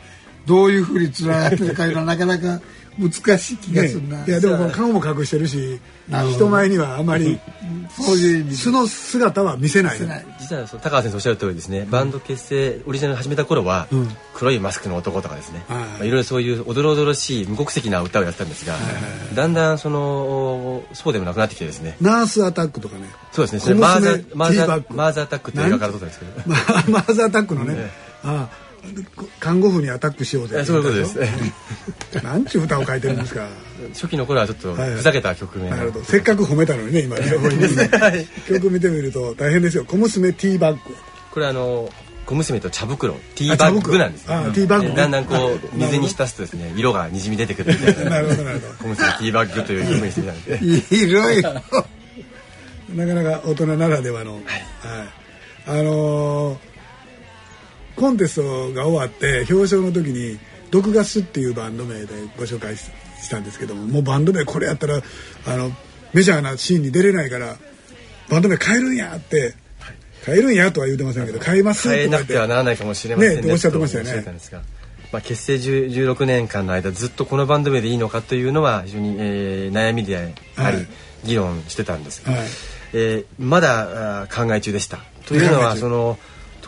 [0.46, 2.60] どういうふうにつながってるかいうのはなかなか
[2.98, 5.80] 難しい気がするな、ね、いやでも顔も隠してるし
[6.34, 7.38] 人前にはあまり
[7.90, 9.98] そういう素の姿は見せない
[10.40, 18.76] 実は高橋先生おっしゃる通りですね、バンド結成オリジナル始めた頃は、うん、黒いマスクの男とかですね、まあ、いろいろそういうおどろおどろしい無国籍な歌をやったんですが、
[19.34, 21.96] だんだんそのそうでもなくなってきてですね。
[22.00, 23.06] ナースアタックとかね。
[23.32, 23.78] そうですね。
[23.78, 26.32] マーザーマーザーマーザーアタックっていう映画から撮ったんですけど。
[26.90, 27.90] マーザーアタックのね、ね
[28.24, 28.67] ああ
[29.40, 30.64] 看護婦にアタックしようぜ。
[30.64, 31.18] そういうことです。
[32.22, 33.48] なんちゅう歌を書いてるんですか。
[33.92, 36.04] 初期の頃はちょっとふざけた曲名、なるほど。
[36.04, 37.16] せっかく褒めたのにね今
[38.48, 39.84] 曲見てみると大変ですよ。
[39.84, 40.80] 小娘ティーバッグ。
[41.30, 41.90] これあの
[42.26, 43.14] 小娘と茶袋。
[43.34, 48.10] ティーバッグなんですねティーバッグ、だんだんこう水に浸すとですね色がにじみ出てくるみたいな。
[48.10, 48.74] なるほどなるほど。
[48.74, 51.52] 小娘ティーバッグという曲にしてみたんでいろいろ
[52.94, 54.42] なかなか大人ならではの、はい、
[55.66, 56.67] あのー
[57.98, 60.38] コンテストが終わって表彰の時に
[60.70, 62.06] 「毒ガス」っていうバンド名で
[62.38, 62.90] ご紹介し
[63.30, 65.02] たんですけどももうバンド名これやったら
[65.46, 65.72] あの
[66.12, 67.56] メジャーなシーンに出れないから
[68.28, 69.54] バンド名変えるんやって
[70.24, 74.24] 変えるんやとは言うてませんけど変えます変えなくてはならないかもしれませんねねおっしゃってましたよね。
[75.10, 80.86] まあ、結成16年間の間ずっとこのバンド名でいいのかというのは非常に、えー、悩みであり、はい、
[81.24, 82.46] 議論してたんですが、はい、
[82.92, 84.98] えー、まだ考え中でした。
[85.26, 86.18] というのは その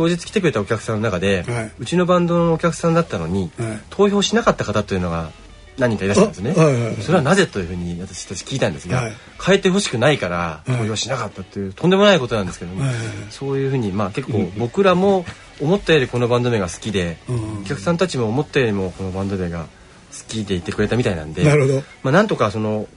[0.00, 5.30] 当日来てくれたお客さんの中で、はい、うちのバンドのお客さんだったのに、はい、投票しなかった方というのが
[5.76, 9.12] 何人かいらっしゃるんですね、はいはいはい、それはなぜというふうに私たち聞いたんですが、はい、
[9.44, 12.82] 変えてほしくないから投票しなかったというとんでもないことなんですけども、
[13.28, 15.26] そういうふうにまあ結構僕らも
[15.60, 19.68] 思ったよりこのバンド名が好きで、うん、お客さんたちも思ったよりもこのバンド名が好
[20.28, 22.88] きでいてくれたみたいなんでなまあ、なんとかその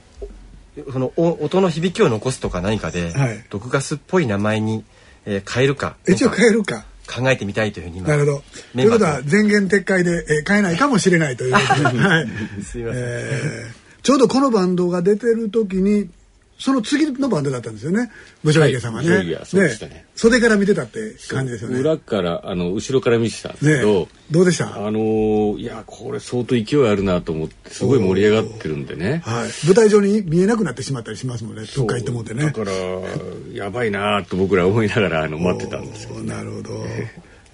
[0.90, 4.84] その音の響きを残すとか何かで、はい、毒ガスっぽい名前に、
[5.26, 8.42] えー、変えるか一応変えるか考えてみたいというふうになるほど。
[8.74, 8.80] と。
[8.80, 12.28] いうことは前言撤回で、えー、変えないかもしれないということで、はい、
[12.62, 16.08] すいません、えー、ちょうどこのバンドが出てる時に
[16.58, 18.10] その次のバンドだったんですよね。
[18.42, 20.06] 部長池さんはね,、はい、ね。
[20.14, 21.80] 袖から見てたって感じですよね。
[21.80, 24.86] 裏からあの後ろから見てたんですけど、ね、どうでした？
[24.86, 31.64] あのいやこれ相当勢いあるなと思ってすごい盛り上がってるんでね、はい、舞台上に見えなくなってしまったりしますもんね。
[31.74, 32.44] どっか行ってもってね。
[32.44, 32.72] だから
[33.52, 36.84] やばいなと僕ら思いながらあの待ってたんですけど、ね、なるほど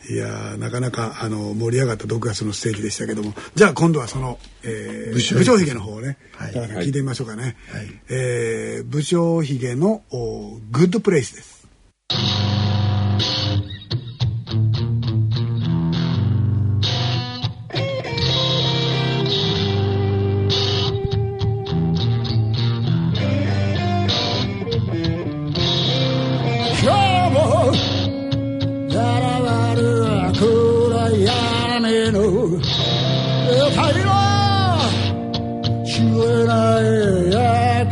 [0.08, 3.34] いやなかなかあの盛り上がった6月のステージでしたけども。
[3.54, 7.54] じゃあ今度はその、えー、武将髭の方をね、はい、聞いてみましょうかね、はい、
[8.08, 10.02] えー、武将髭の
[10.70, 11.60] グッドプレイスです。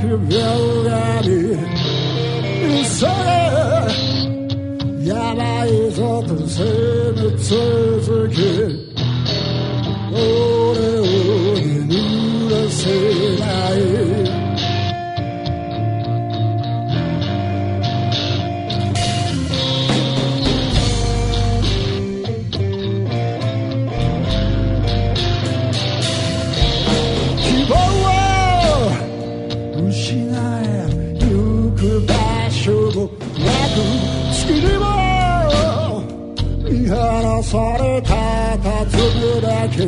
[0.08, 1.28] く病がり
[2.84, 3.12] それ
[5.06, 8.36] やばいぞと責め続け
[8.76, 8.87] 俺
[39.78, 39.84] け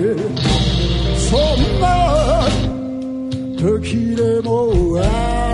[1.18, 2.48] そんな
[3.58, 5.49] 時でもある。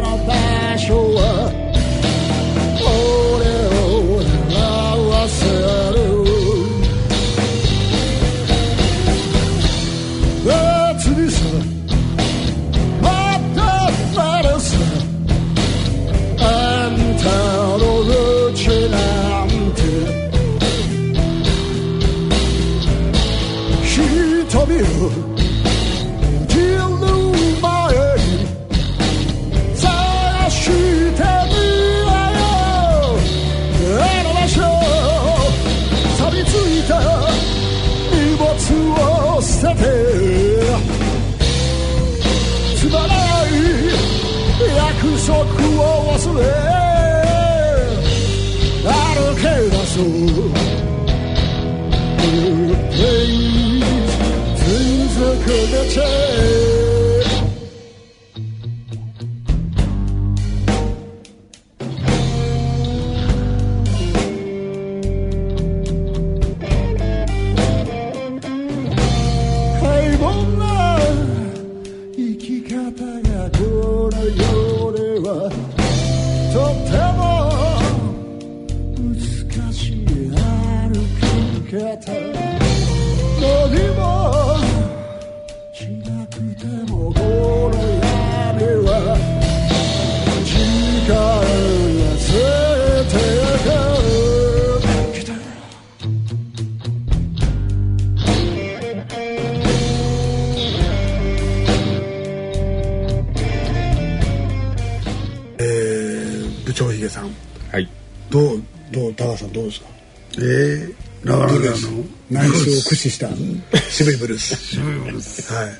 [113.11, 114.57] 使した渋いブルース。
[114.57, 115.53] 渋いブルース。
[115.53, 115.73] はい。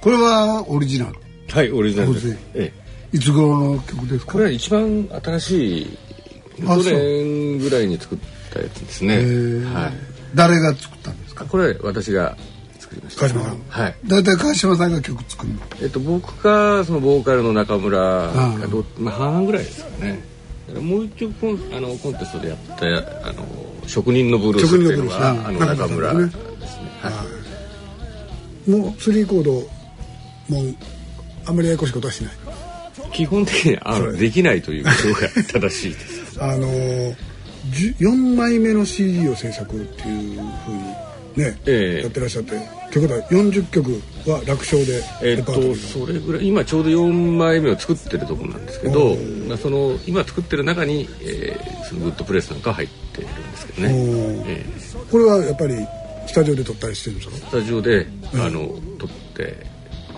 [0.00, 1.14] これはオリジナル？
[1.50, 2.14] はいオリジナル。
[2.14, 2.72] ですえ
[3.12, 3.16] え。
[3.16, 4.32] いつ頃の曲ですか？
[4.32, 5.98] これは一番新しい
[6.66, 8.18] あ去年ぐらいに作っ
[8.52, 9.16] たやつですね。
[9.64, 9.92] はい。
[10.34, 11.44] 誰が作ったんですか？
[11.46, 12.36] これ私が
[12.78, 13.28] 作りました。
[13.28, 13.62] 川島さん。
[13.68, 13.96] はい。
[14.06, 15.60] 大体川島さんが曲作るの？
[15.82, 20.36] えっと僕かそのボーカルの中村がどまあ半々ぐらいですかね。
[20.80, 22.86] もう一曲コンあのコンテストでやった
[23.28, 23.46] あの
[23.86, 26.12] 職人のブルースっていうのがあの中村
[28.68, 29.52] もうスリーコード
[30.48, 30.74] もう
[31.46, 32.32] あんまりややこしいことはしない。
[33.12, 36.42] 基本的にあのできないということが正しいです。
[36.42, 36.66] あの
[37.70, 40.82] じゅ4枚目の CD を制作っていうふうに
[41.36, 42.02] ね、ええ。
[42.02, 42.50] やってらっしゃって。
[42.92, 49.16] ということは40曲は楽勝でえっとそれぐらい今ちょうど4枚目を作ってるところなんですけど、
[49.48, 54.44] まあ、その今作ってる中に、えーそのグッドプレスなんか入ってるんですけどね、おー。
[54.48, 54.66] え。
[55.08, 55.74] これはやっぱり
[56.26, 57.36] スタジオで撮ったりしてるんですか？
[57.36, 58.68] ースタジオであの
[58.98, 59.66] 撮って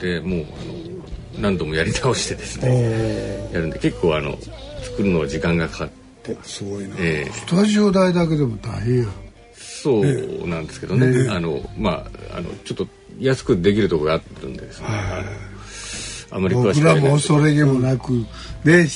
[0.00, 4.36] でもうあの何度もやり直してですねやるんで結構あの
[4.82, 5.88] 作るのは時間がかかっ
[6.22, 9.06] てます、すごいな、えースタジオ代だけでも大変や。
[9.54, 12.88] そうなんですけどね、あのまああのちょっと
[13.20, 15.22] 安くできるところがあるんでですね、あ
[16.32, 18.12] のあまり詳し僕らくないも恐れげもなく
[18.64, 18.86] ね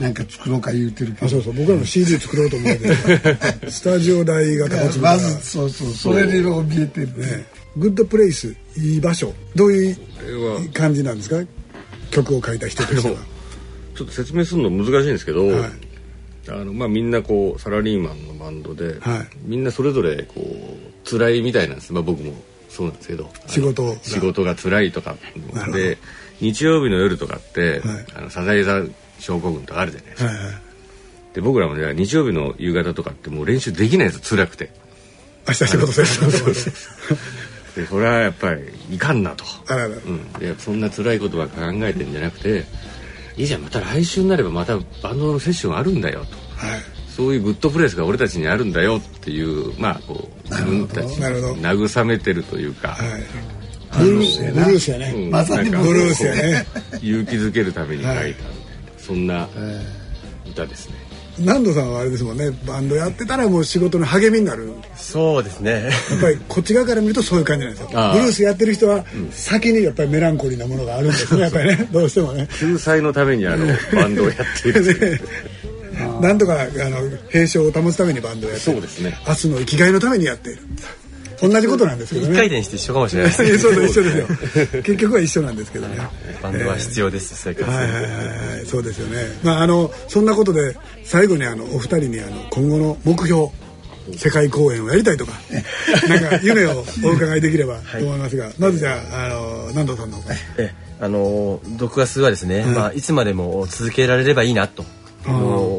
[0.00, 1.26] なんか作ろうか言うてるけど。
[1.26, 1.52] あそうそう。
[1.54, 7.46] 僕らも CD 作ろうと思うけどスタジオ代が高すぎるからまずそうそうそれに怯えてるね。
[7.76, 9.32] グッドプレイスいい場所。
[9.54, 11.42] どういう感じなんですか？
[12.10, 13.16] 曲を書いた人としては。
[13.94, 15.70] ちょっと説明するの難しいんですけど、はい。
[16.48, 19.28] あのまあ、みんなこうサラリーマンのバンドで、はい。
[19.42, 22.34] みんなそれぞれこう辛いみたいなんです、まあ、僕も
[22.68, 23.30] そうなんですけど。
[23.46, 23.96] 仕事。
[24.02, 25.16] 仕事が辛いとか
[25.72, 25.98] で
[26.40, 28.06] 日曜日の夜とかって、はい。
[28.16, 28.80] あのサザエ座
[29.18, 30.54] 症候群とかあるじゃないですか、はいはい。
[31.34, 34.70] で僕らもね日曜日の夕方とかってもう練習できないです辛くて。
[35.46, 36.72] 明日仕事せ そうそうそう。
[37.76, 39.82] でこれはやっぱりいかんなと、あら。
[39.82, 42.64] らうん、でそんな辛いことばっか考えてんじゃなくて
[43.36, 46.66] いいじゃんまた来週になればまたバンドのセッションあるんだよと。
[46.66, 46.80] はい。
[47.14, 52.98] そういうグッドプレイスが俺たちにあるんだよっていうまあこう自分たち慰めてるというか、はい。
[53.98, 55.30] ブルースやね、うん。
[55.30, 56.66] まさにブルースやね。
[57.02, 58.20] 勇気づけるために書いた。
[58.20, 58.55] ん
[59.06, 59.48] そんな
[60.48, 60.96] 歌ですね。
[61.38, 64.72] 南藤さんはあれですもんねバンドやってたらもう仕事の励みになる。
[64.96, 65.90] そうですね。
[66.10, 67.88] やっぱりこっち側から見るとそういう感じなんですよ。
[67.88, 72.48] ブルースやってる人は先にやっぱりメランコリーなものがあるんですねやっぱりねどうしてもね。
[72.58, 75.20] 救済のためにあの バンドをやっている。
[76.20, 76.98] なんとかあの
[77.30, 79.18] 平常を保つためにバンドをやってそうですね。
[79.26, 80.62] 明日の生きがいのためにやっている
[81.40, 82.32] 同じことなんですけどね。
[82.32, 83.58] 一回転して一緒かもしれないですね。
[83.58, 84.26] そう一緒ですよ。
[84.82, 85.98] 結局は一緒なんですけどね。
[86.42, 88.00] バンドは必要です、生活はいはいは
[88.62, 89.26] いそうですよね。
[89.42, 93.48] まああのそんなことで最後にあのお二人にあの今後の目標。
[94.16, 95.32] 世界公演をやりたいとか、
[96.08, 100.22] なんか夢をお伺いできればと思いますが、まずじゃあ、あの南藤さんの。
[100.58, 104.84] え、あの毒ガスはですね、まあいつまでも続けられればいいなと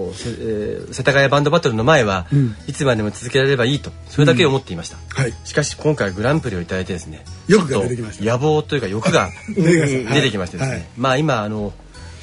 [0.08, 5.24] の、えー、世田谷バンドバトルの前は、うん、いつまでも続けられればいいとそれだけ思っていました、うん。
[5.24, 8.26] はい、しかし今回グランプリを頂いてですね欲が出てきました。
[8.26, 11.74] 野望というか欲が 出てきましてですね、はい、まあ今あの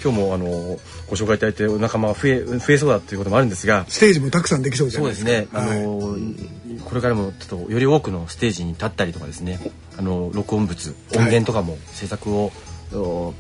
[0.03, 0.47] 今日もあの
[1.09, 5.31] ご紹介いただいてお仲間が増え増えそうだということもあるんですがステージもたくさんできそうじゃないですか。
[5.31, 6.19] そうですね、あの
[6.85, 9.59] これからもちょっとより多くのステージに立ったりとかですね。
[9.97, 12.53] あの録音物音源とかも制作を、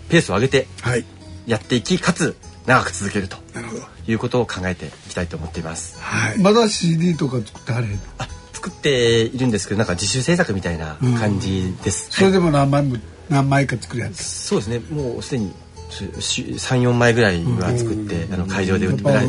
[0.09, 0.67] ペースを上げて
[1.47, 2.37] やっていきかつ
[2.67, 3.37] 長く続けると
[4.07, 6.01] いうことを考えていきたいと思っています。
[6.01, 7.87] はい、まだ CD とか作ってあれ
[8.19, 12.07] あ作っているんですけどなんか自主制作みたいな感じです。
[12.07, 12.97] うん、それでも何枚も
[13.29, 14.23] 何枚か作るやつ。
[14.23, 15.53] そうですねもうすでに
[16.59, 19.29] 三四枚ぐらいは作って、あの会場で売ってない。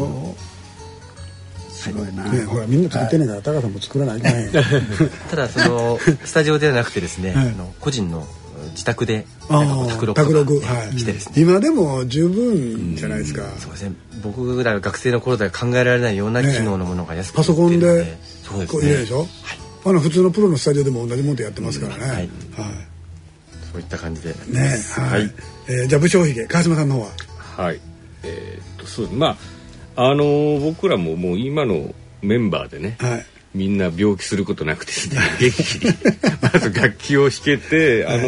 [1.69, 4.21] すごいな、ね、ほらみんな作ってないから、高さんも作らない。
[5.29, 8.25] ただそのスタジオではなくてですね、あの個人の
[8.75, 10.97] 自宅で宅録録はい。
[10.97, 11.33] 来てですね。
[11.37, 13.95] 今でも十分じゃないですか、そうですね。
[14.21, 18.97] 僕らが学生の頃では考えられないような機能のものが安くパソコンでそうですね。
[18.97, 19.25] でしょ、
[19.85, 22.29] あの普通のプロのスタジオでも同じものでやってますからね、はい。
[23.71, 24.35] そういった感じで。
[24.49, 25.33] ねはい、
[25.69, 27.11] えじゃあ武将髭川島さんの方は？
[27.57, 27.79] はい。
[28.23, 29.37] えっとそうま
[29.95, 34.91] ああの僕らももう今のメンバーでね、はいみんな病気することなくて
[35.39, 35.93] 元気に。
[36.41, 38.19] まず楽器を弾けて、 あの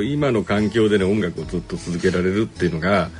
[0.00, 3.10] ー、今の環境でね音楽をずっと続けられるっていうのが、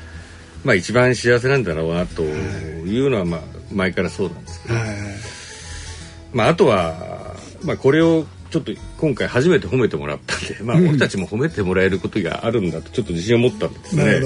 [0.64, 3.40] まあ、一番幸せなんだろうなというのは、まあ、
[3.72, 4.74] 前からそうなんですけど、
[6.32, 14.20] まあ、あとは、まあ、これをちょっと今回初めて褒めてもらったんで、まあ、俺たちも褒めてもらえることがあるんだとちょっと自信を持ったんですね。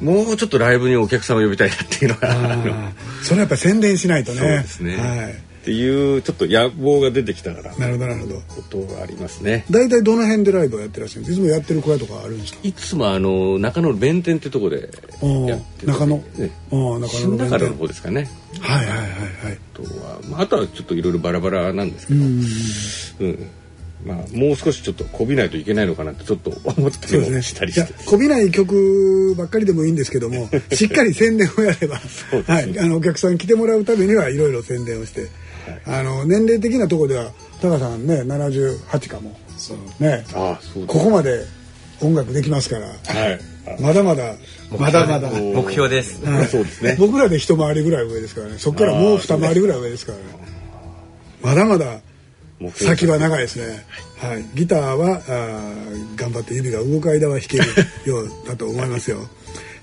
[0.00, 2.92] もうちょっとライブにお客様呼びたいなっていうのが
[3.22, 4.38] それやっぱ宣伝しないとね。
[4.38, 4.96] そうですね。
[4.96, 8.40] はいっていうちょっと野望が出てきたからなるほどなるほど。
[8.40, 9.64] ことがありますね。
[9.70, 12.58] 大体どの辺でライブをやってらっしゃるんですいつもやってる小屋とかあるんですか？
[12.64, 14.90] いつもあの中野弁天ってとこで
[15.46, 18.28] やって中野、ね、あ中野中野の方ですかね。
[18.58, 19.58] はいはいはいはい。
[19.74, 23.50] あとは、まあ、あとはちょっといろいろバラバラなんですけどうん
[24.04, 32.02] まあ、もう少しちょっとこびないといけないのかなってちょっと思ったりもしたりして、こびない曲ばっかりでもいいんですけども しっかり宣伝をやれば、ね、
[32.46, 35.28] はい、あのお客さん来てもらうためにはいろいろ宣伝をして
[35.86, 39.36] あの年齢的なところではタカさんね78かも。
[39.98, 40.24] ね。
[40.34, 41.44] あそうここまで
[42.02, 42.92] 音楽できますから、は
[43.30, 44.34] い、まだまだ
[44.78, 45.30] まだまだ。
[45.30, 46.96] 目標です、はい、そうですね。
[46.98, 48.58] 僕らで一回りぐらい上ですからね。
[48.58, 50.24] そこからもう二回りぐらい上ですからね。
[51.42, 52.00] まだまだ
[52.68, 53.86] 先は長いですね、
[54.18, 57.64] はい、ギターはあ頑張って指が動く間は弾ける
[58.04, 59.20] ようだと思いますよ、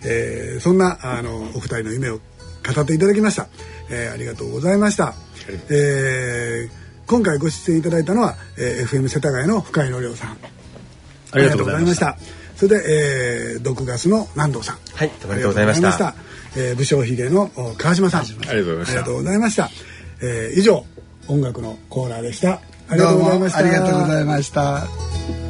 [0.06, 3.48] えー、そんなあのお二人の夢を語っていただきました、
[3.90, 5.16] えー、ありがとうございました
[5.70, 6.70] えー、
[7.08, 10.38] 今回ご出演いただいたのは、えー、FM 世田谷の深井のりょうさん。
[11.32, 12.18] ありがとうございました。
[12.56, 14.78] それで、えー、毒ガスの南藤さん。
[14.94, 16.16] はいありがとうございました。
[16.56, 18.22] えー、武将髭の川島さん。
[18.22, 18.24] あ
[18.54, 19.70] りがとうございました。
[20.22, 20.86] えー、以上
[21.28, 22.62] 音楽のコーナーでした。
[22.90, 23.60] ありがとうございました。
[23.60, 25.47] ありがとうございました